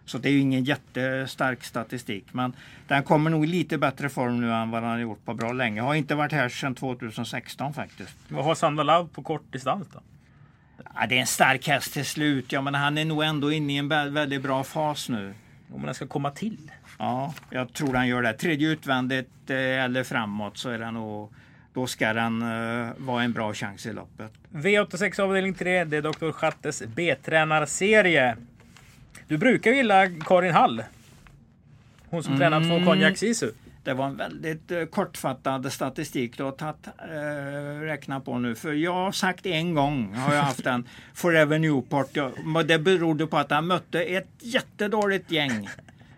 [0.06, 2.24] Så det är ju ingen jättestark statistik.
[2.32, 2.52] Men
[2.88, 5.52] den kommer nog i lite bättre form nu än vad den har gjort på bra
[5.52, 5.80] länge.
[5.80, 8.16] Har inte varit här sedan 2016 faktiskt.
[8.28, 10.00] Vad har Sandalav på kort distans då?
[10.94, 12.52] Ja, det är en stark häst till slut.
[12.52, 15.34] Ja, men han är nog ändå inne i en väldigt bra fas nu.
[15.72, 16.70] Om den ska komma till?
[16.98, 18.32] Ja, jag tror han gör det.
[18.32, 21.32] Tredje utvändigt eh, eller framåt så är det nog
[21.74, 24.32] då ska den uh, vara en bra chans i loppet.
[24.52, 26.30] V86 avdelning 3, det är Dr.
[26.30, 28.36] Schattes B-tränarserie.
[29.28, 30.82] Du brukar gilla Karin Hall.
[32.10, 32.40] Hon som mm.
[32.40, 33.50] tränat för Konjak Sisu.
[33.84, 38.54] Det var en väldigt uh, kortfattad statistik du har tagit, uh, räknat på nu.
[38.54, 42.08] För jag har sagt en gång har jag haft en Forever Newport.
[42.12, 42.32] Jag,
[42.66, 45.68] det berodde på att han mötte ett jättedåligt gäng.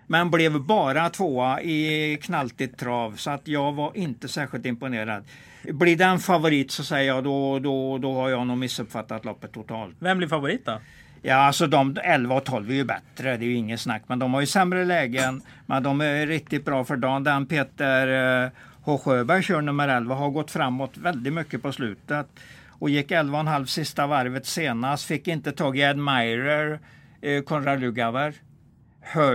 [0.07, 5.25] Men blev bara tvåa i knaltigt trav så att jag var inte särskilt imponerad.
[5.63, 9.97] Blir den favorit så säger jag då, då, då har jag nog missuppfattat loppet totalt.
[9.99, 10.81] Vem blir favorit då?
[11.29, 14.03] Ja, alltså de 11 och 12 är ju bättre, det är ju inget snack.
[14.07, 15.43] Men de har ju sämre lägen.
[15.67, 17.25] Men de är riktigt bra för dagen.
[17.25, 18.51] Den Peter eh,
[18.83, 18.99] H.
[18.99, 22.27] Sjöberg kör nummer 11 har gått framåt väldigt mycket på slutet.
[22.69, 25.05] Och gick 11,5 sista varvet senast.
[25.05, 26.79] Fick inte tag i Admirer,
[27.21, 28.35] eh, Konrad Lugauer.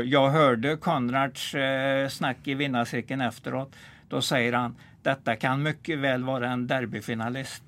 [0.05, 3.75] Jag hörde Konrads eh, snack i vinnarcirkeln efteråt.
[4.09, 7.63] Då säger han, detta kan mycket väl vara en derbyfinalist.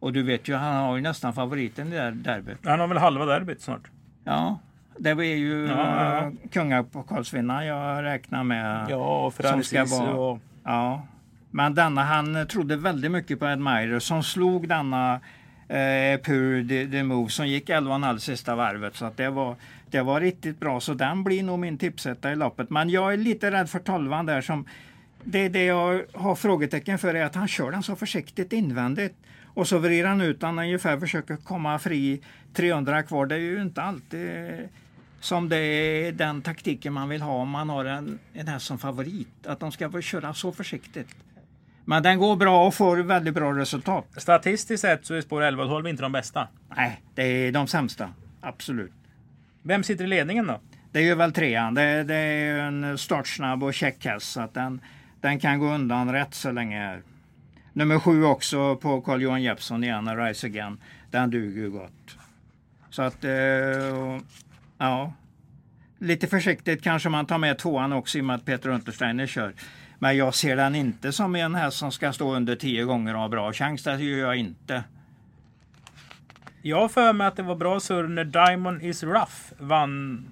[0.00, 2.58] Och du vet ju, han har ju nästan favoriten i det där derbyt.
[2.64, 3.90] Han har väl halva derbyt snart?
[4.24, 4.58] Ja,
[4.98, 6.32] det är ju ja, ja.
[6.52, 8.86] kungapokalsvinnaren jag räknar med.
[8.90, 10.38] Ja, och Francis och...
[10.64, 11.02] Ja,
[11.50, 15.14] men denna, han trodde väldigt mycket på Admirer som slog denna
[15.68, 18.96] eh, Pur the, the Move som gick 11,5 sista varvet.
[18.96, 19.56] Så att det, var,
[19.90, 20.80] det var riktigt bra.
[20.80, 22.70] Så den blir nog min tipsetta i loppet.
[22.70, 24.66] Men jag är lite rädd för tolvan där som
[25.24, 29.16] det, det jag har frågetecken för är att han kör den så försiktigt invändigt.
[29.60, 32.20] Och så vrider han ut den ungefär försöker komma fri
[32.54, 33.26] 300 kvar.
[33.26, 34.68] Det är ju inte alltid
[35.20, 38.78] som det är den taktiken man vill ha om man har en, en häst som
[38.78, 39.46] favorit.
[39.46, 41.08] Att de ska köra så försiktigt.
[41.84, 44.06] Men den går bra och får väldigt bra resultat.
[44.16, 46.48] Statistiskt sett så är spår 11 och 12 inte de bästa.
[46.76, 48.08] Nej, det är de sämsta.
[48.40, 48.92] Absolut.
[49.62, 50.60] Vem sitter i ledningen då?
[50.92, 51.74] Det är väl trean.
[51.74, 54.32] Det, det är en startsnabb och check häst.
[54.32, 54.80] Så att den,
[55.20, 57.02] den kan gå undan rätt så länge.
[57.72, 60.78] Nummer sju också på Carl Johan Jeppsson igen, Rise Again.
[61.10, 62.16] Den duger ju gott.
[62.90, 63.30] Så att, eh,
[64.78, 65.12] ja.
[65.98, 69.54] Lite försiktigt kanske man tar med tvåan också i och med att Peter Untersteiner kör.
[69.98, 73.20] Men jag ser den inte som en häst som ska stå under tio gånger och
[73.20, 73.82] ha bra chans.
[73.82, 74.84] Det gör jag inte.
[76.62, 80.24] Jag har för mig att det var bra surr när Diamond is rough vann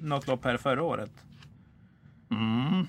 [0.00, 1.10] något lopp här förra året.
[2.30, 2.86] Mm.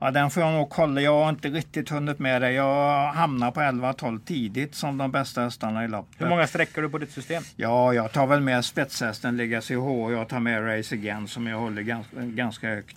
[0.00, 1.00] Ja, den får jag nog kolla.
[1.00, 2.52] Jag har inte riktigt hunnit med det.
[2.52, 6.20] Jag hamnar på 11-12 tidigt som de bästa hästarna i loppet.
[6.20, 7.42] Hur många sträckor du på ditt system?
[7.56, 10.12] Ja, jag tar väl med spetshästen Legacy H.
[10.12, 12.96] Jag tar med Race Again som jag håller ganska, ganska högt.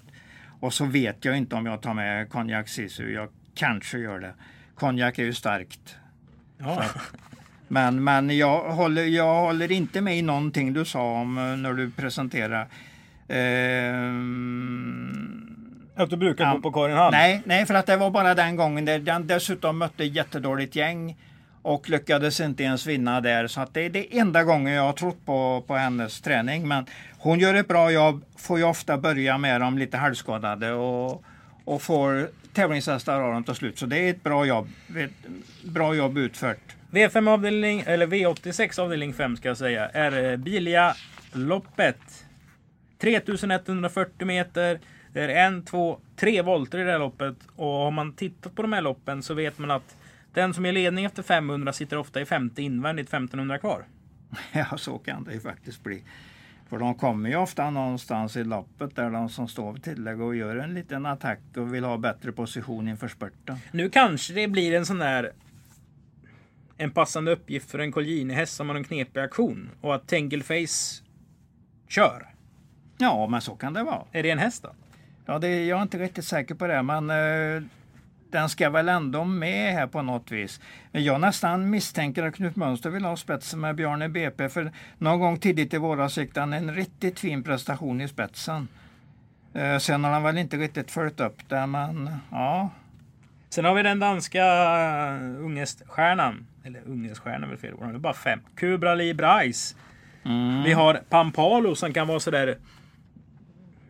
[0.60, 3.14] Och så vet jag inte om jag tar med Konjak Sisu.
[3.14, 4.34] Jag kanske gör det.
[4.76, 5.96] Konjak är ju starkt.
[6.58, 6.84] Ja.
[7.68, 11.74] Men, men jag, håller, jag håller inte med i någonting du sa om eh, när
[11.74, 12.68] du presenterade.
[13.28, 14.92] Ehm,
[16.02, 16.54] Att du brukar Ja.
[16.54, 17.12] gå på Karin Hall?
[17.12, 18.86] nej, nej, för att det var bara den gången.
[18.86, 21.18] där Den dessutom mötte jättedåligt gäng
[21.62, 23.48] och lyckades inte ens vinna där.
[23.48, 26.68] Så att det är det enda gången jag har trott på, på hennes träning.
[26.68, 26.86] Men
[27.18, 31.24] hon gör ett bra jobb, får ju ofta börja med dem lite halvskadade och,
[31.66, 33.78] och får tävlingshästar av dem till slut.
[33.80, 34.68] Så det är ett bra jobb.
[34.98, 35.12] Ett
[35.64, 36.58] bra jobb utfört.
[36.92, 41.98] V5 avdelning, eller V86 avdelning 5 ska jag säga, är eh, Bilia-loppet.
[43.02, 44.80] 3140 meter.
[45.14, 47.36] Det är en, två, tre volter i det här loppet.
[47.56, 49.98] Och har man tittat på de här loppen så vet man att
[50.34, 53.86] den som är ledning efter 500 sitter ofta i femte invändigt, 1500 kvar.
[54.52, 56.04] Ja, så kan det ju faktiskt bli.
[56.70, 60.36] För de kommer ju ofta någonstans i loppet där de som står vid tillägg och
[60.36, 63.58] gör en liten attack och vill ha bättre position inför spurten.
[63.72, 65.32] Nu kanske det blir en sån där
[66.78, 71.04] en passande uppgift för en Colgjini-häst som har en knepig aktion och att Tengilface
[71.88, 72.28] kör.
[72.98, 74.04] Ja, men så kan det vara.
[74.12, 74.70] Är det en häst då?
[75.32, 77.64] Ja, det, jag är inte riktigt säker på det, men eh,
[78.32, 80.62] den ska väl ändå med här på något vis.
[80.92, 85.38] Jag nästan misstänker att Knut Mönster vill ha spetsen med Bjarne BP, för någon gång
[85.40, 88.68] tidigt i våras gick han en riktigt fin prestation i spetsen.
[89.54, 92.70] Eh, sen har han väl inte riktigt följt upp det, men ja.
[93.50, 96.48] Sen har vi den danska uh, ungeststjärnan.
[96.64, 97.84] Eller ungeststjärnan är väl fel ord.
[97.84, 98.40] Han är bara fem.
[98.56, 99.76] Kubra Lee Bryce.
[100.66, 102.58] Vi har Pampalo som kan vara sådär...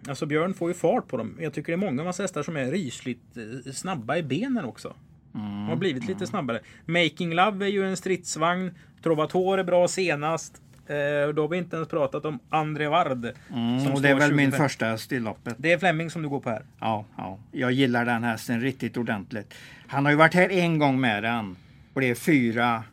[0.07, 1.37] Alltså Björn får ju fart på dem.
[1.39, 4.65] Jag tycker det är många av hans hästar som är rysligt eh, snabba i benen
[4.65, 4.95] också.
[5.33, 6.59] De har blivit lite snabbare.
[6.85, 8.71] Making Love är ju en stridsvagn.
[9.03, 10.61] Trovatore är bra senast.
[10.87, 13.31] Eh, då har vi inte ens pratat om André Ward.
[13.49, 14.65] Mm, och det är väl min 25.
[14.65, 15.55] första häst i loppet.
[15.57, 16.63] Det är Fleming som du går på här.
[16.79, 19.53] Ja, ja, jag gillar den hästen riktigt ordentligt.
[19.87, 21.55] Han har ju varit här en gång med den.
[21.93, 22.83] Blev fyra.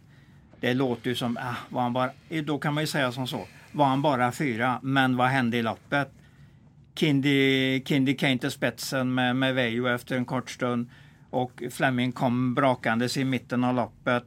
[0.61, 2.11] Det låter ju som, ah, var han bara,
[2.45, 3.47] då kan man ju säga som så.
[3.73, 6.11] Var han bara fyra, men vad hände i loppet?
[6.99, 10.91] Kindy, Kindy Kane till spetsen med, med Vejo efter en kort stund.
[11.31, 14.25] Och Fleming kom brakandes i mitten av loppet.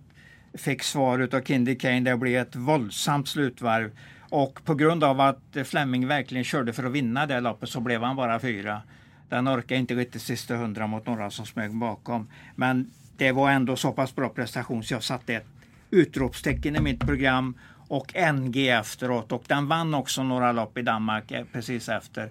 [0.54, 2.00] Fick svar utav Kindy Kane.
[2.00, 3.92] Det blev ett våldsamt slutvarv.
[4.30, 8.04] Och på grund av att Fleming verkligen körde för att vinna det loppet så blev
[8.04, 8.82] han bara fyra.
[9.30, 12.28] Den orkade inte riktigt sista hundra mot några som smög bakom.
[12.56, 15.48] Men det var ändå så pass bra prestation så jag satte ett
[15.90, 17.54] utropstecken i mitt program
[17.88, 19.32] och NG efteråt.
[19.32, 22.30] Och den vann också några lopp i Danmark eh, precis efter.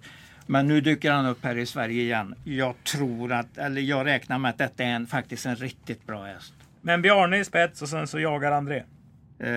[0.51, 2.35] Men nu dyker han upp här i Sverige igen.
[2.45, 6.25] Jag tror att, eller jag räknar med att detta är en, faktiskt en riktigt bra
[6.25, 6.55] häst.
[6.81, 8.83] Men Bjarne i spets och sen så jagar André.
[9.39, 9.51] Eh,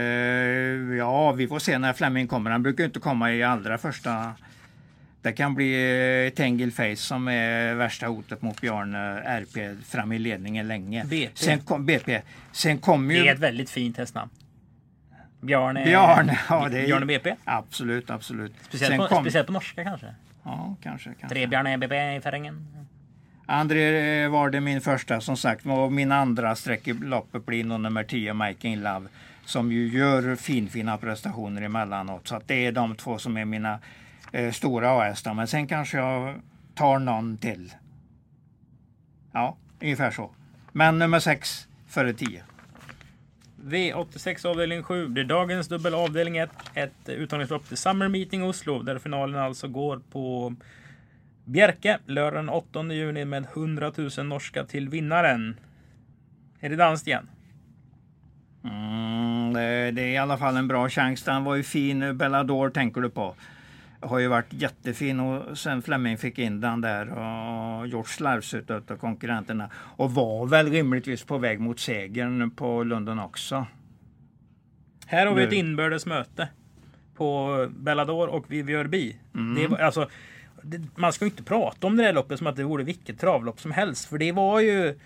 [0.97, 2.51] ja, vi får se när Fleming kommer.
[2.51, 4.33] Han brukar inte komma i allra första.
[5.21, 10.11] Det kan bli eh, Tengil Face som är värsta hotet mot Björn eh, RP fram
[10.11, 11.05] i ledningen länge.
[11.05, 11.31] BP.
[11.33, 12.21] Sen kom, BP.
[12.51, 14.29] Sen kommer Det är ju ett väldigt fint hästnamn.
[15.41, 16.31] Bjarne, Björn.
[16.49, 17.35] Ja, det är, Bjarne BP.
[17.45, 18.53] Absolut, absolut.
[18.61, 20.15] Speciellt Sen på, kom, speciellt på norska kanske.
[20.43, 21.09] Ja, kanske.
[21.09, 21.35] kanske.
[21.35, 22.67] Tre Bjarne BP i terrängen.
[23.45, 27.79] André var det min första som sagt och min andra streck i loppet blir nog
[27.79, 29.07] nummer 10 Making Love
[29.45, 32.27] som ju gör finfina prestationer emellanåt.
[32.27, 33.79] Så att det är de två som är mina
[34.31, 35.33] eh, stora A-hästar.
[35.33, 36.35] Men sen kanske jag
[36.75, 37.73] tar någon till.
[39.31, 40.31] Ja, ungefär så.
[40.71, 42.43] Men nummer 6 före 10.
[43.63, 46.49] V86 avdelning 7 blir dagens dubbel avdelning 1.
[46.73, 50.55] Ett uttagningslopp till Summer Meeting Oslo där finalen alltså går på
[51.45, 55.59] Bjerke lördag den 8 juni med 100 000 norska till vinnaren.
[56.59, 57.29] Är det danskt igen?
[58.63, 61.23] Mm, det, det är i alla fall en bra chans.
[61.23, 62.17] Den var ju fin.
[62.17, 63.35] Bellador tänker du på.
[64.03, 68.97] Har ju varit jättefin och sen Fleming fick in den där och gjort slarvsut av
[68.97, 69.69] konkurrenterna.
[69.75, 73.65] Och var väl rimligtvis på väg mot segern på London också.
[75.05, 76.47] Här har vi ett inbördes möte
[77.15, 79.15] på Bellador och Viviörby.
[79.35, 79.71] Mm.
[79.71, 80.09] Det alltså,
[80.61, 83.19] det, man ska ju inte prata om det där loppet som att det vore vilket
[83.19, 84.05] travlopp som helst.
[84.05, 84.99] För det var ju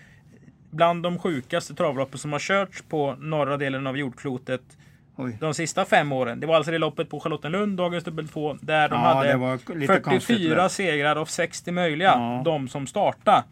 [0.70, 4.62] bland de sjukaste travloppen som har körts på norra delen av jordklotet
[5.20, 5.36] Oj.
[5.40, 6.40] de sista fem åren.
[6.40, 9.36] Det var alltså det loppet på Charlottenlund, dagens dubbel 2, där de Ja, hade det
[9.36, 10.36] var lite konstigt.
[10.36, 10.68] 44 det.
[10.68, 12.08] segrar av 60 möjliga.
[12.08, 12.42] Ja.
[12.44, 13.44] De som startade.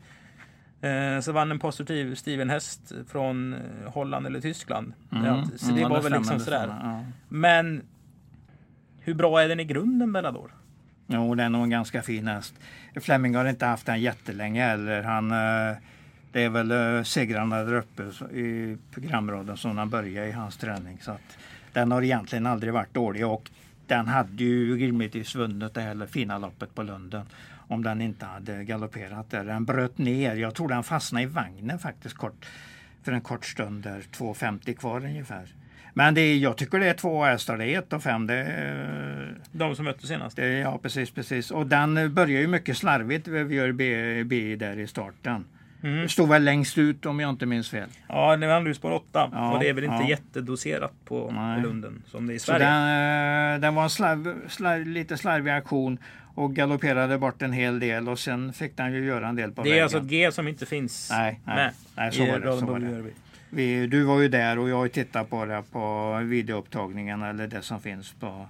[0.81, 4.93] Eh, så vann en positiv Steven Häst från eh, Holland eller Tyskland.
[5.13, 5.45] Mm.
[5.57, 6.59] Så det Mm, var väl stämmer, liksom det sådär.
[6.67, 7.05] stämmer, ja.
[7.29, 7.83] Men
[9.01, 10.51] hur bra är den i grunden Bellador?
[11.07, 12.55] Jo, det är nog en ganska fin häst.
[13.01, 15.03] Fleming har inte haft den jättelänge heller.
[15.03, 15.77] Han, eh,
[16.37, 18.03] det är väl eh, segrarna där uppe
[18.37, 20.99] i programraden som han började i hans träning.
[21.01, 21.39] Så att
[21.73, 23.51] den har egentligen aldrig varit dålig och
[23.87, 27.27] den hade ju rimligtvis vunnit det här fina loppet på Lunden
[27.69, 29.45] om den inte hade galopperat där.
[29.45, 30.37] Den bröt ner.
[30.37, 32.47] Jag tror den fastnade i vagnen faktiskt kort,
[33.03, 34.01] för en kort stund där.
[34.01, 35.55] 2.50 kvar ungefär.
[35.95, 37.57] Men det är, jag tycker det är två hästar.
[37.57, 38.27] Det är ett och fem.
[38.27, 40.37] Det är, De som mötte senast.
[40.37, 41.51] det, ja, precis, precis.
[41.51, 43.29] Och den börjar ju mycket slarvigt.
[43.29, 45.45] Vi gör B, B där i starten.
[45.83, 46.09] Mm.
[46.09, 47.89] Stod väl längst ut om jag inte minns fel.
[48.09, 49.31] Ja, är han nu spår 8.
[49.33, 50.09] Ja, och det är väl inte ja.
[50.09, 52.67] jättedoserat på, på Lunden som det är i Så Sverige.
[52.67, 55.99] den, eh, den var en slarv, slarv, lite slarvig aktion
[56.35, 59.63] och galopperade bort en hel del och sen fick den ju göra en del på
[59.63, 59.83] det är vägen.
[59.83, 62.67] alltså ett G som inte finns Nej, nej, med nej, så i var det, så
[62.67, 63.05] var det.
[63.51, 67.63] Vi, du var ju där och jag har tittat på det på videoupptagningen eller det
[67.63, 68.47] som finns på,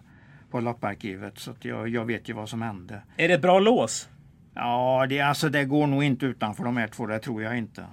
[0.51, 1.39] på lopparkivet.
[1.39, 3.01] Så jag, jag vet ju vad som hände.
[3.17, 4.09] Är det ett bra lås?
[4.57, 7.85] Ja, det, alltså, det går nog inte utanför de här två, det tror jag inte.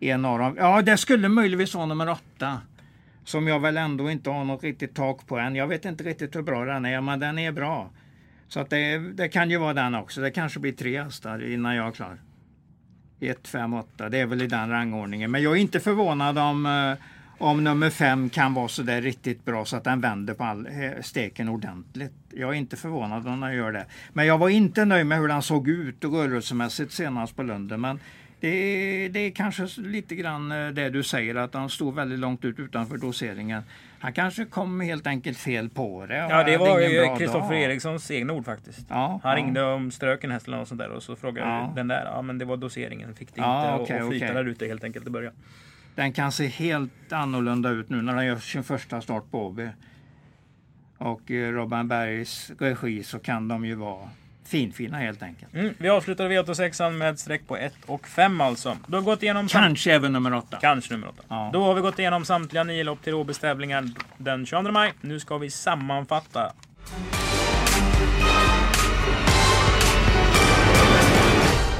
[0.00, 2.60] En av dem, ja det skulle möjligtvis vara nummer åtta.
[3.24, 5.56] Som jag väl ändå inte har något riktigt tak på än.
[5.56, 7.90] Jag vet inte riktigt hur bra den är, men den är bra.
[8.48, 10.20] Så att det, det kan ju vara den också.
[10.20, 12.18] Det kanske blir tre hästar innan jag är klar.
[13.20, 14.08] 1, 5, 8.
[14.08, 15.30] Det är väl i den rangordningen.
[15.30, 17.04] Men jag är inte förvånad om, eh,
[17.42, 20.66] om nummer 5 kan vara så där riktigt bra så att den vänder på all,
[20.66, 22.12] eh, steken ordentligt.
[22.30, 23.86] Jag är inte förvånad om den gör det.
[24.12, 27.80] Men jag var inte nöjd med hur den såg ut rörelsemässigt senast på Lunden.
[27.80, 28.00] Men
[28.40, 32.18] det är, det är kanske lite grann eh, det du säger att han stod väldigt
[32.18, 33.62] långt ut utanför doseringen.
[33.98, 36.24] Han kanske kom helt enkelt fel på det.
[36.24, 37.54] och Ja, det var ju Kristoffer.
[37.54, 38.86] Erikssons egna ord faktiskt.
[38.88, 39.36] Ja, Han ja.
[39.36, 41.72] ringde om ströken häst eller något sånt där och så frågade Ja.
[41.76, 42.04] den där.
[42.04, 43.14] Ja, men det var doseringen.
[43.14, 44.34] Fick det Ja, inte okej, och, och flyta okej.
[44.34, 45.32] där ute helt enkelt i början.
[45.94, 49.68] Den kan se helt annorlunda ut nu när den gör sin första start på Åby.
[50.98, 54.08] Och i Robban Bergs regi så kan de ju vara
[54.44, 55.54] finfina helt enkelt.
[55.54, 58.76] Mm, vi avslutar V86 med streck på 1 och 5 alltså.
[58.86, 60.58] Du har gått igenom Kanske även nummer åtta.
[60.60, 61.22] Kanske nummer 8.
[61.28, 61.50] Ja.
[61.52, 64.92] Då har vi gått igenom samtliga nio lopp till Åbys tävlingar den 22 maj.
[65.00, 66.52] Nu ska vi sammanfatta.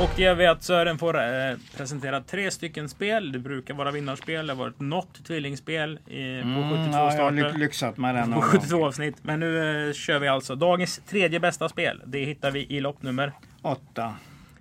[0.03, 3.33] Och det gör vi att Sören får eh, presentera tre stycken spel.
[3.33, 4.47] Det brukar vara vinnarspel.
[4.47, 7.53] Det har varit något tvillingspel i, på 72 Mm, ja, jag har starter.
[7.53, 8.25] ly- lyxat med den.
[8.25, 8.49] På någon gång.
[8.51, 9.17] 72 avsnitt.
[9.23, 12.03] Men nu eh, kör vi alltså dagens tredje bästa spel.
[12.07, 14.15] Det hittar vi i loppnummer, Åtta.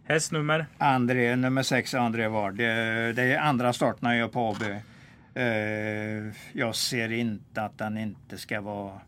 [0.06, 2.56] hästnummer, André, nummer sex, André Ward.
[2.56, 4.76] Det, det är andra starten jag gör på Åby.
[5.34, 9.00] Eh, jag ser inte att den inte ska vara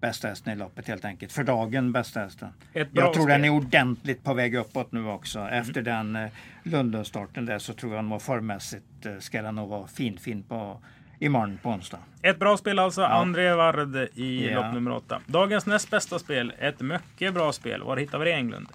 [0.00, 1.32] bästa hästen i loppet helt enkelt.
[1.32, 2.48] För dagen bästa hästen.
[2.72, 3.26] Jag tror spel.
[3.26, 5.40] den är ordentligt på väg uppåt nu också.
[5.48, 6.28] Efter den eh,
[6.62, 10.80] Lundenstarten där så tror jag nog formmässigt eh, ska den nog vara fin fin på
[11.18, 11.98] imorgon på onsdag.
[12.22, 13.00] Ett bra spel alltså.
[13.00, 13.08] Ja.
[13.08, 14.62] André Ward i Ja.
[14.62, 15.20] lopp nummer 8.
[15.26, 16.52] Dagens näst bästa spel.
[16.58, 17.82] Ett mycket bra spel.
[17.82, 18.68] Var hittar vi det i Englund?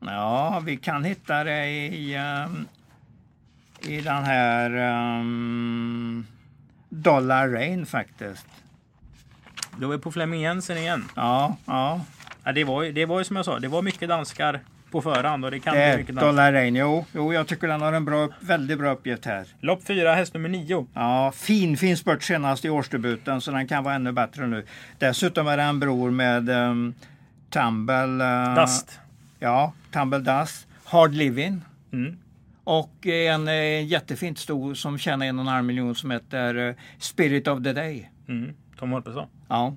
[0.00, 2.66] Ja, vi kan hitta det i, ehm,
[3.80, 6.26] i den här ehm,
[6.88, 8.46] Dollar Rain faktiskt.
[9.80, 11.04] Då är vi på Flemming Jensen igen.
[11.16, 12.00] Ja, ja.
[12.44, 15.02] Ja, det, var ju, det var ju som jag sa, det var mycket danskar på
[15.02, 16.26] förhand och det kan Det bli mycket danskar.
[16.26, 16.62] Dollar.
[16.64, 19.46] Jo, jo, jag tycker den har en bra, väldigt bra uppgift här.
[19.60, 20.86] Lopp 4, häst nummer 9.
[20.94, 24.66] Ja, fin, fin spurt senast i årsdebuten så den kan vara ännu bättre nu.
[24.98, 26.94] Dessutom är det en bror med um,
[27.50, 28.24] Tumble...
[28.24, 28.98] eh, Dust.
[29.38, 30.66] Ja, Tumble Dust.
[30.84, 31.62] Hard Living.
[31.92, 32.16] Mm.
[32.64, 36.74] Och en eh, jättefint sto som tjänar en och en halv miljon som heter eh,
[36.98, 38.10] Spirit of the Day.
[38.28, 38.54] Mm.
[38.78, 39.26] Tom Holpesson.
[39.50, 39.74] Ja.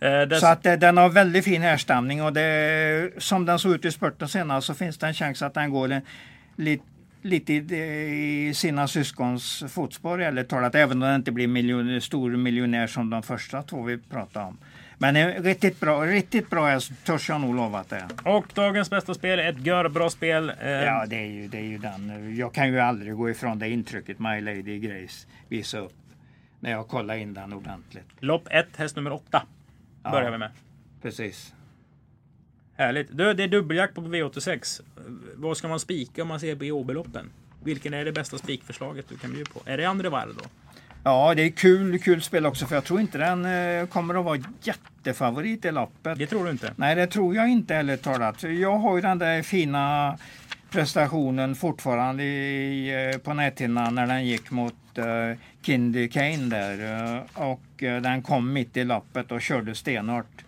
[0.00, 3.84] Eh, Så att eh, den har väldigt fin härstamning och det, som den såg ut
[3.84, 6.02] i spurten senast så finns det en chans att den går en,
[6.56, 6.84] lite,
[7.22, 12.86] lite i, sina syskons fotspår eller talat, även om den inte blir miljon, stor miljonär
[12.86, 14.58] som de första två vi pratade om.
[14.98, 18.08] Men en riktigt bra, riktigt bra häst törs jag nog lova att det.
[18.24, 20.52] Och dagens bästa spel, ett görbra spel.
[20.60, 22.36] Eh, Ja, det är, ju, det är ju den.
[22.36, 25.92] Jag kan ju aldrig gå ifrån det intrycket My Lady Grace visade upp.
[26.62, 28.06] När jag kollade in den ordentligt.
[28.20, 29.42] Lopp 1, häst nummer 8.
[30.02, 30.30] Börjar Ja.
[30.30, 30.50] vi med.
[31.02, 31.54] Precis.
[32.76, 33.08] Härligt.
[33.16, 34.80] Du, det är dubbeljakt på V86.
[35.34, 37.30] Vad ska man spika om man ser BO-beloppen?
[37.64, 39.60] Vilken är det bästa spikförslaget du kan bjuda på?
[39.66, 40.44] Är det André Varr då?
[41.04, 44.24] Ja, det är kul, kul spel också för jag tror inte den eh, kommer att
[44.24, 46.18] vara jättefavorit i loppet.
[46.18, 46.72] Det tror du inte?
[46.76, 48.42] Nej, det tror jag inte heller talat.
[48.42, 50.18] Jag har ju den där fina
[50.70, 57.14] prestationen fortfarande i, eh, på näthinnan när den gick mot uh, Kindy Kane där.
[57.14, 60.44] Eh, och eh, den kom mitt i loppet och körde stenhårt.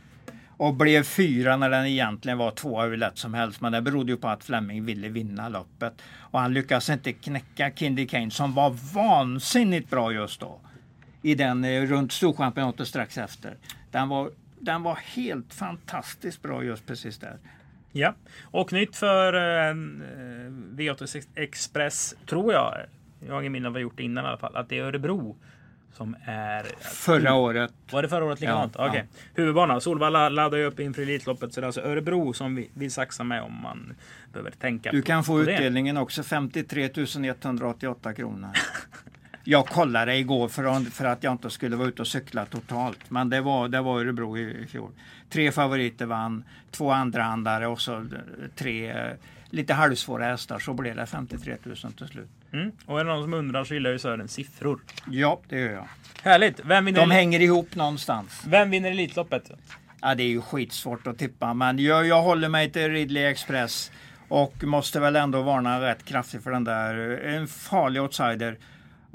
[0.56, 3.60] Och blev fyra när den egentligen var två hur lätt som helst.
[3.60, 6.02] Men det berodde ju på att Fleming ville vinna loppet.
[6.18, 10.60] Och han lyckades inte knäcka Kindy Kane som var vansinnigt bra just då.
[11.22, 13.56] I den eh, runt Storchampionatet strax efter.
[13.90, 17.38] Den var, den var helt fantastiskt bra just precis där.
[17.92, 18.14] Ja.
[18.42, 19.74] Och nytt för eh,
[20.74, 22.74] V86 Express, tror jag.
[23.26, 24.56] Jag har ingen minne av vad jag gjort det innan i alla fall.
[24.56, 25.36] Att det är Örebro
[25.92, 26.66] som är...
[26.80, 27.72] Förra året.
[27.92, 28.74] Var det förra året likadant?
[28.78, 29.04] Ja, Okej.
[29.34, 29.80] Huvudbana.
[29.80, 31.54] Solvalla laddar ju upp inför Elitloppet.
[31.54, 33.94] Så det är alltså Örebro som vi vill saxa med om man
[34.32, 35.54] behöver tänka Du på, kan få på det.
[35.54, 36.90] utdelningen också 53
[37.30, 38.50] 188 kronor.
[39.46, 43.10] Jag kollade igår för att, för att jag inte skulle vara ute och cykla totalt.
[43.10, 44.90] Men det var, det var Örebro i, i fjol.
[45.30, 48.06] Tre favoriter vann, två andrahandare och så
[48.56, 49.12] tre eh,
[49.50, 50.58] lite halvsvåra hästar.
[50.58, 52.30] Så blev det 53 000 till slut.
[52.54, 52.72] Mm.
[52.86, 54.80] Och är det någon som undrar så gillar ju Sören siffror.
[55.10, 55.88] Ja, det gör jag.
[56.22, 56.60] Härligt!
[56.64, 58.42] Vem vinner, De hänger ihop någonstans.
[58.46, 59.50] Vem vinner Elitloppet?
[60.00, 63.90] Ja, det är ju skitsvårt att tippa, men jag, jag håller mig till Ridley Express
[64.28, 66.94] och måste väl ändå varna rätt kraftigt för den där.
[67.26, 68.58] En farlig outsider.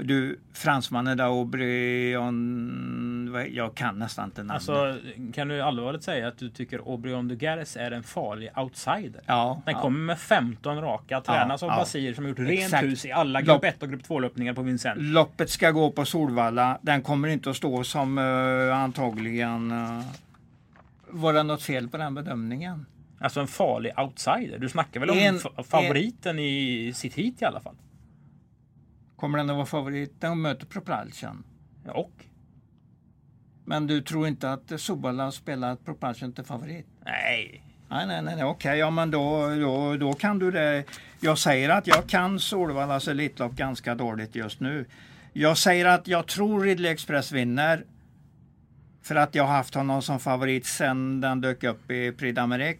[0.01, 3.45] Du, fransmannen där, Aubryon...
[3.51, 4.55] Jag kan nästan inte namnet.
[4.69, 4.97] Alltså,
[5.33, 9.21] kan du allvarligt säga att du tycker Aubryon de Gares är en farlig outsider?
[9.25, 9.81] ja, Den ja.
[9.81, 11.75] kommer med 15 raka, tränas av ja.
[11.75, 12.83] Basir som gjort rent Exakt.
[12.83, 15.03] hus i alla grupp 1 och grupp 2-löpningar på Vincennes.
[15.03, 16.79] Loppet ska gå på Solvalla.
[16.81, 19.71] Den kommer inte att stå som eh, antagligen...
[19.71, 20.01] Uh,
[21.11, 22.85] var det något fel på den bedömningen?
[23.19, 24.57] Alltså en farlig outsider.
[24.59, 27.75] Du snackar väl om En- fa- favoriten i sitt hit i alla fall?
[29.19, 30.21] Kommer den att vara favorit?
[30.21, 31.43] Den möter Propulsion.
[31.87, 32.11] Och?
[33.65, 36.85] Men du tror inte att Solvalla spelar Propulsion till favorit?
[37.05, 37.63] Nej.
[37.89, 38.43] Nej, nej, nej, nej.
[38.43, 40.83] okej, ja men då, då, då kan du det.
[41.19, 44.85] Jag säger att jag kan Solvallas Elitlopp ganska dåligt just nu.
[45.33, 47.85] Jag säger att jag tror Ridley Express vinner.
[49.01, 52.77] För att jag har haft honom som favorit sen den dök upp i Prix d'Amérique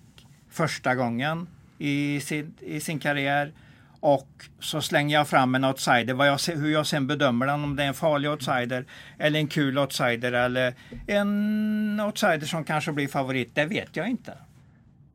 [0.50, 3.54] första gången i sin, i sin karriär.
[4.00, 4.30] Och
[4.60, 6.14] så slänger jag fram en outsider.
[6.14, 8.86] Vad jag, hur jag sen bedömer den, om det är en farlig outsider
[9.18, 10.74] eller en kul outsider eller
[11.08, 14.34] en outsider som kanske blir favorit, det vet jag inte.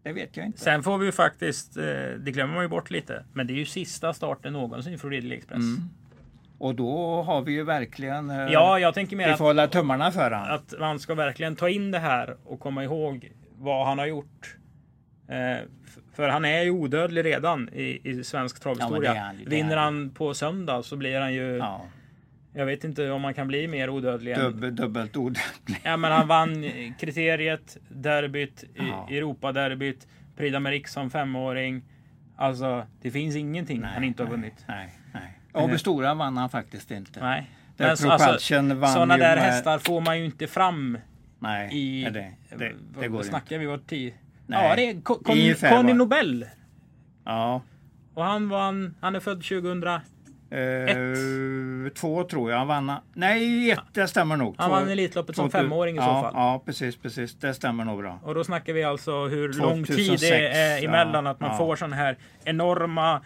[0.02, 0.60] Det vet jag inte.
[0.60, 1.82] Sen får vi ju faktiskt, eh,
[2.18, 5.38] det glömmer man ju bort lite, men det är ju sista starten någonsin för Ridley
[5.38, 5.58] Express.
[5.58, 5.80] Mm.
[6.58, 8.30] Och då har vi ju verkligen...
[8.30, 10.54] eh, Ja, jag tänker mer vi att, får hålla tummarna för honom.
[10.54, 14.56] att man ska verkligen ta in det här och komma ihåg vad han har gjort.
[16.14, 19.14] För han är ju odödlig redan i, i svensk Ja, travhistoria.
[19.14, 21.56] han ju, är Vinner han han på söndag så blir han ju...
[21.56, 21.86] Ja,
[22.52, 24.32] Jag vet inte om man kan bli mer odödlig.
[24.32, 25.38] än- dubbel, dubbelt ord.
[25.82, 26.64] Ja, men han vann
[27.00, 29.08] kriteriet, derbyt, i- Ja.
[29.10, 30.06] Europaderbyt,
[30.36, 31.82] Prix d'Amérique som femåring.
[32.36, 34.64] Alltså, det finns ingenting han inte har nej, vunnit.
[34.68, 35.38] Nej, nej.
[35.64, 37.20] Åby Stora vann han faktiskt inte.
[37.20, 37.50] Nej.
[37.76, 40.98] Där Men så- Propulsion vann sådana där med- hästar får man ju inte fram
[41.38, 42.02] Nej, i...
[42.02, 43.28] nej, det, det, det går inte.
[43.28, 43.66] snackar vi?
[43.66, 44.14] Var tio?
[44.46, 44.68] Nej.
[44.68, 46.46] Ja, det är Con- Ungefär Conny vad- Nobel.
[47.24, 47.62] Ja.
[48.14, 50.00] Och han vann, han är född 2000.
[50.50, 52.92] Eh, två tror jag han vann.
[53.14, 54.54] Nej, ett, det stämmer nog.
[54.58, 55.60] Han Två- vann Elitloppet som 2000.
[55.70, 56.32] femåring i så ja, fall.
[56.34, 57.34] Ja, precis, precis.
[57.34, 58.20] Det stämmer nog bra.
[58.22, 61.50] Och då snackar vi alltså hur 2006, lång tid det är emellan ja, att man
[61.50, 61.56] ja.
[61.58, 63.20] får sådana här enorma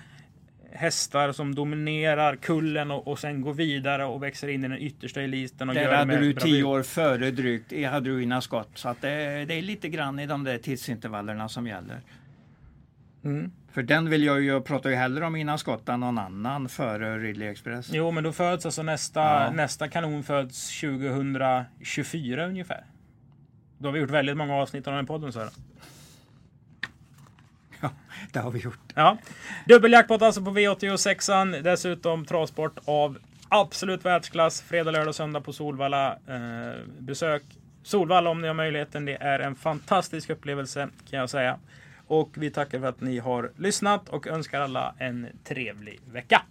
[0.72, 5.22] hästar som dominerar kullen och, och sen går vidare och växer in i den yttersta
[5.22, 8.70] eliten och Där gör det hade du tio år före drygt, hade du Ina Skott.
[8.74, 12.00] Så att det, det är lite grann i de där tidsintervallerna som gäller.
[13.24, 13.50] Mm.
[13.72, 16.68] För den vill jag ju, jag pratar ju hellre om Ina Skott än någon annan
[16.68, 17.90] före Ridley Express.
[17.92, 19.50] Jo, men då föds alltså nästa, Ja.
[19.50, 22.84] nästa kanon föds 2024 ungefär.
[23.78, 25.32] Då har vi gjort väldigt många avsnitt av den podden.
[25.32, 25.48] Så här.
[27.82, 27.90] Ja,
[28.32, 28.92] det har vi gjort.
[28.94, 29.16] Ja.
[29.66, 31.62] Dubbeljackpot alltså på V86an.
[31.62, 33.18] Dessutom travsport av
[33.48, 34.62] absolut världsklass.
[34.62, 36.12] Fredag, lördag, söndag på Solvalla.
[36.12, 37.42] Eh, besök
[37.82, 39.04] Solvalla om ni har möjligheten.
[39.04, 41.58] Det är en fantastisk upplevelse kan jag säga.
[42.06, 46.42] Och vi tackar för att ni har lyssnat och önskar alla en trevlig vecka.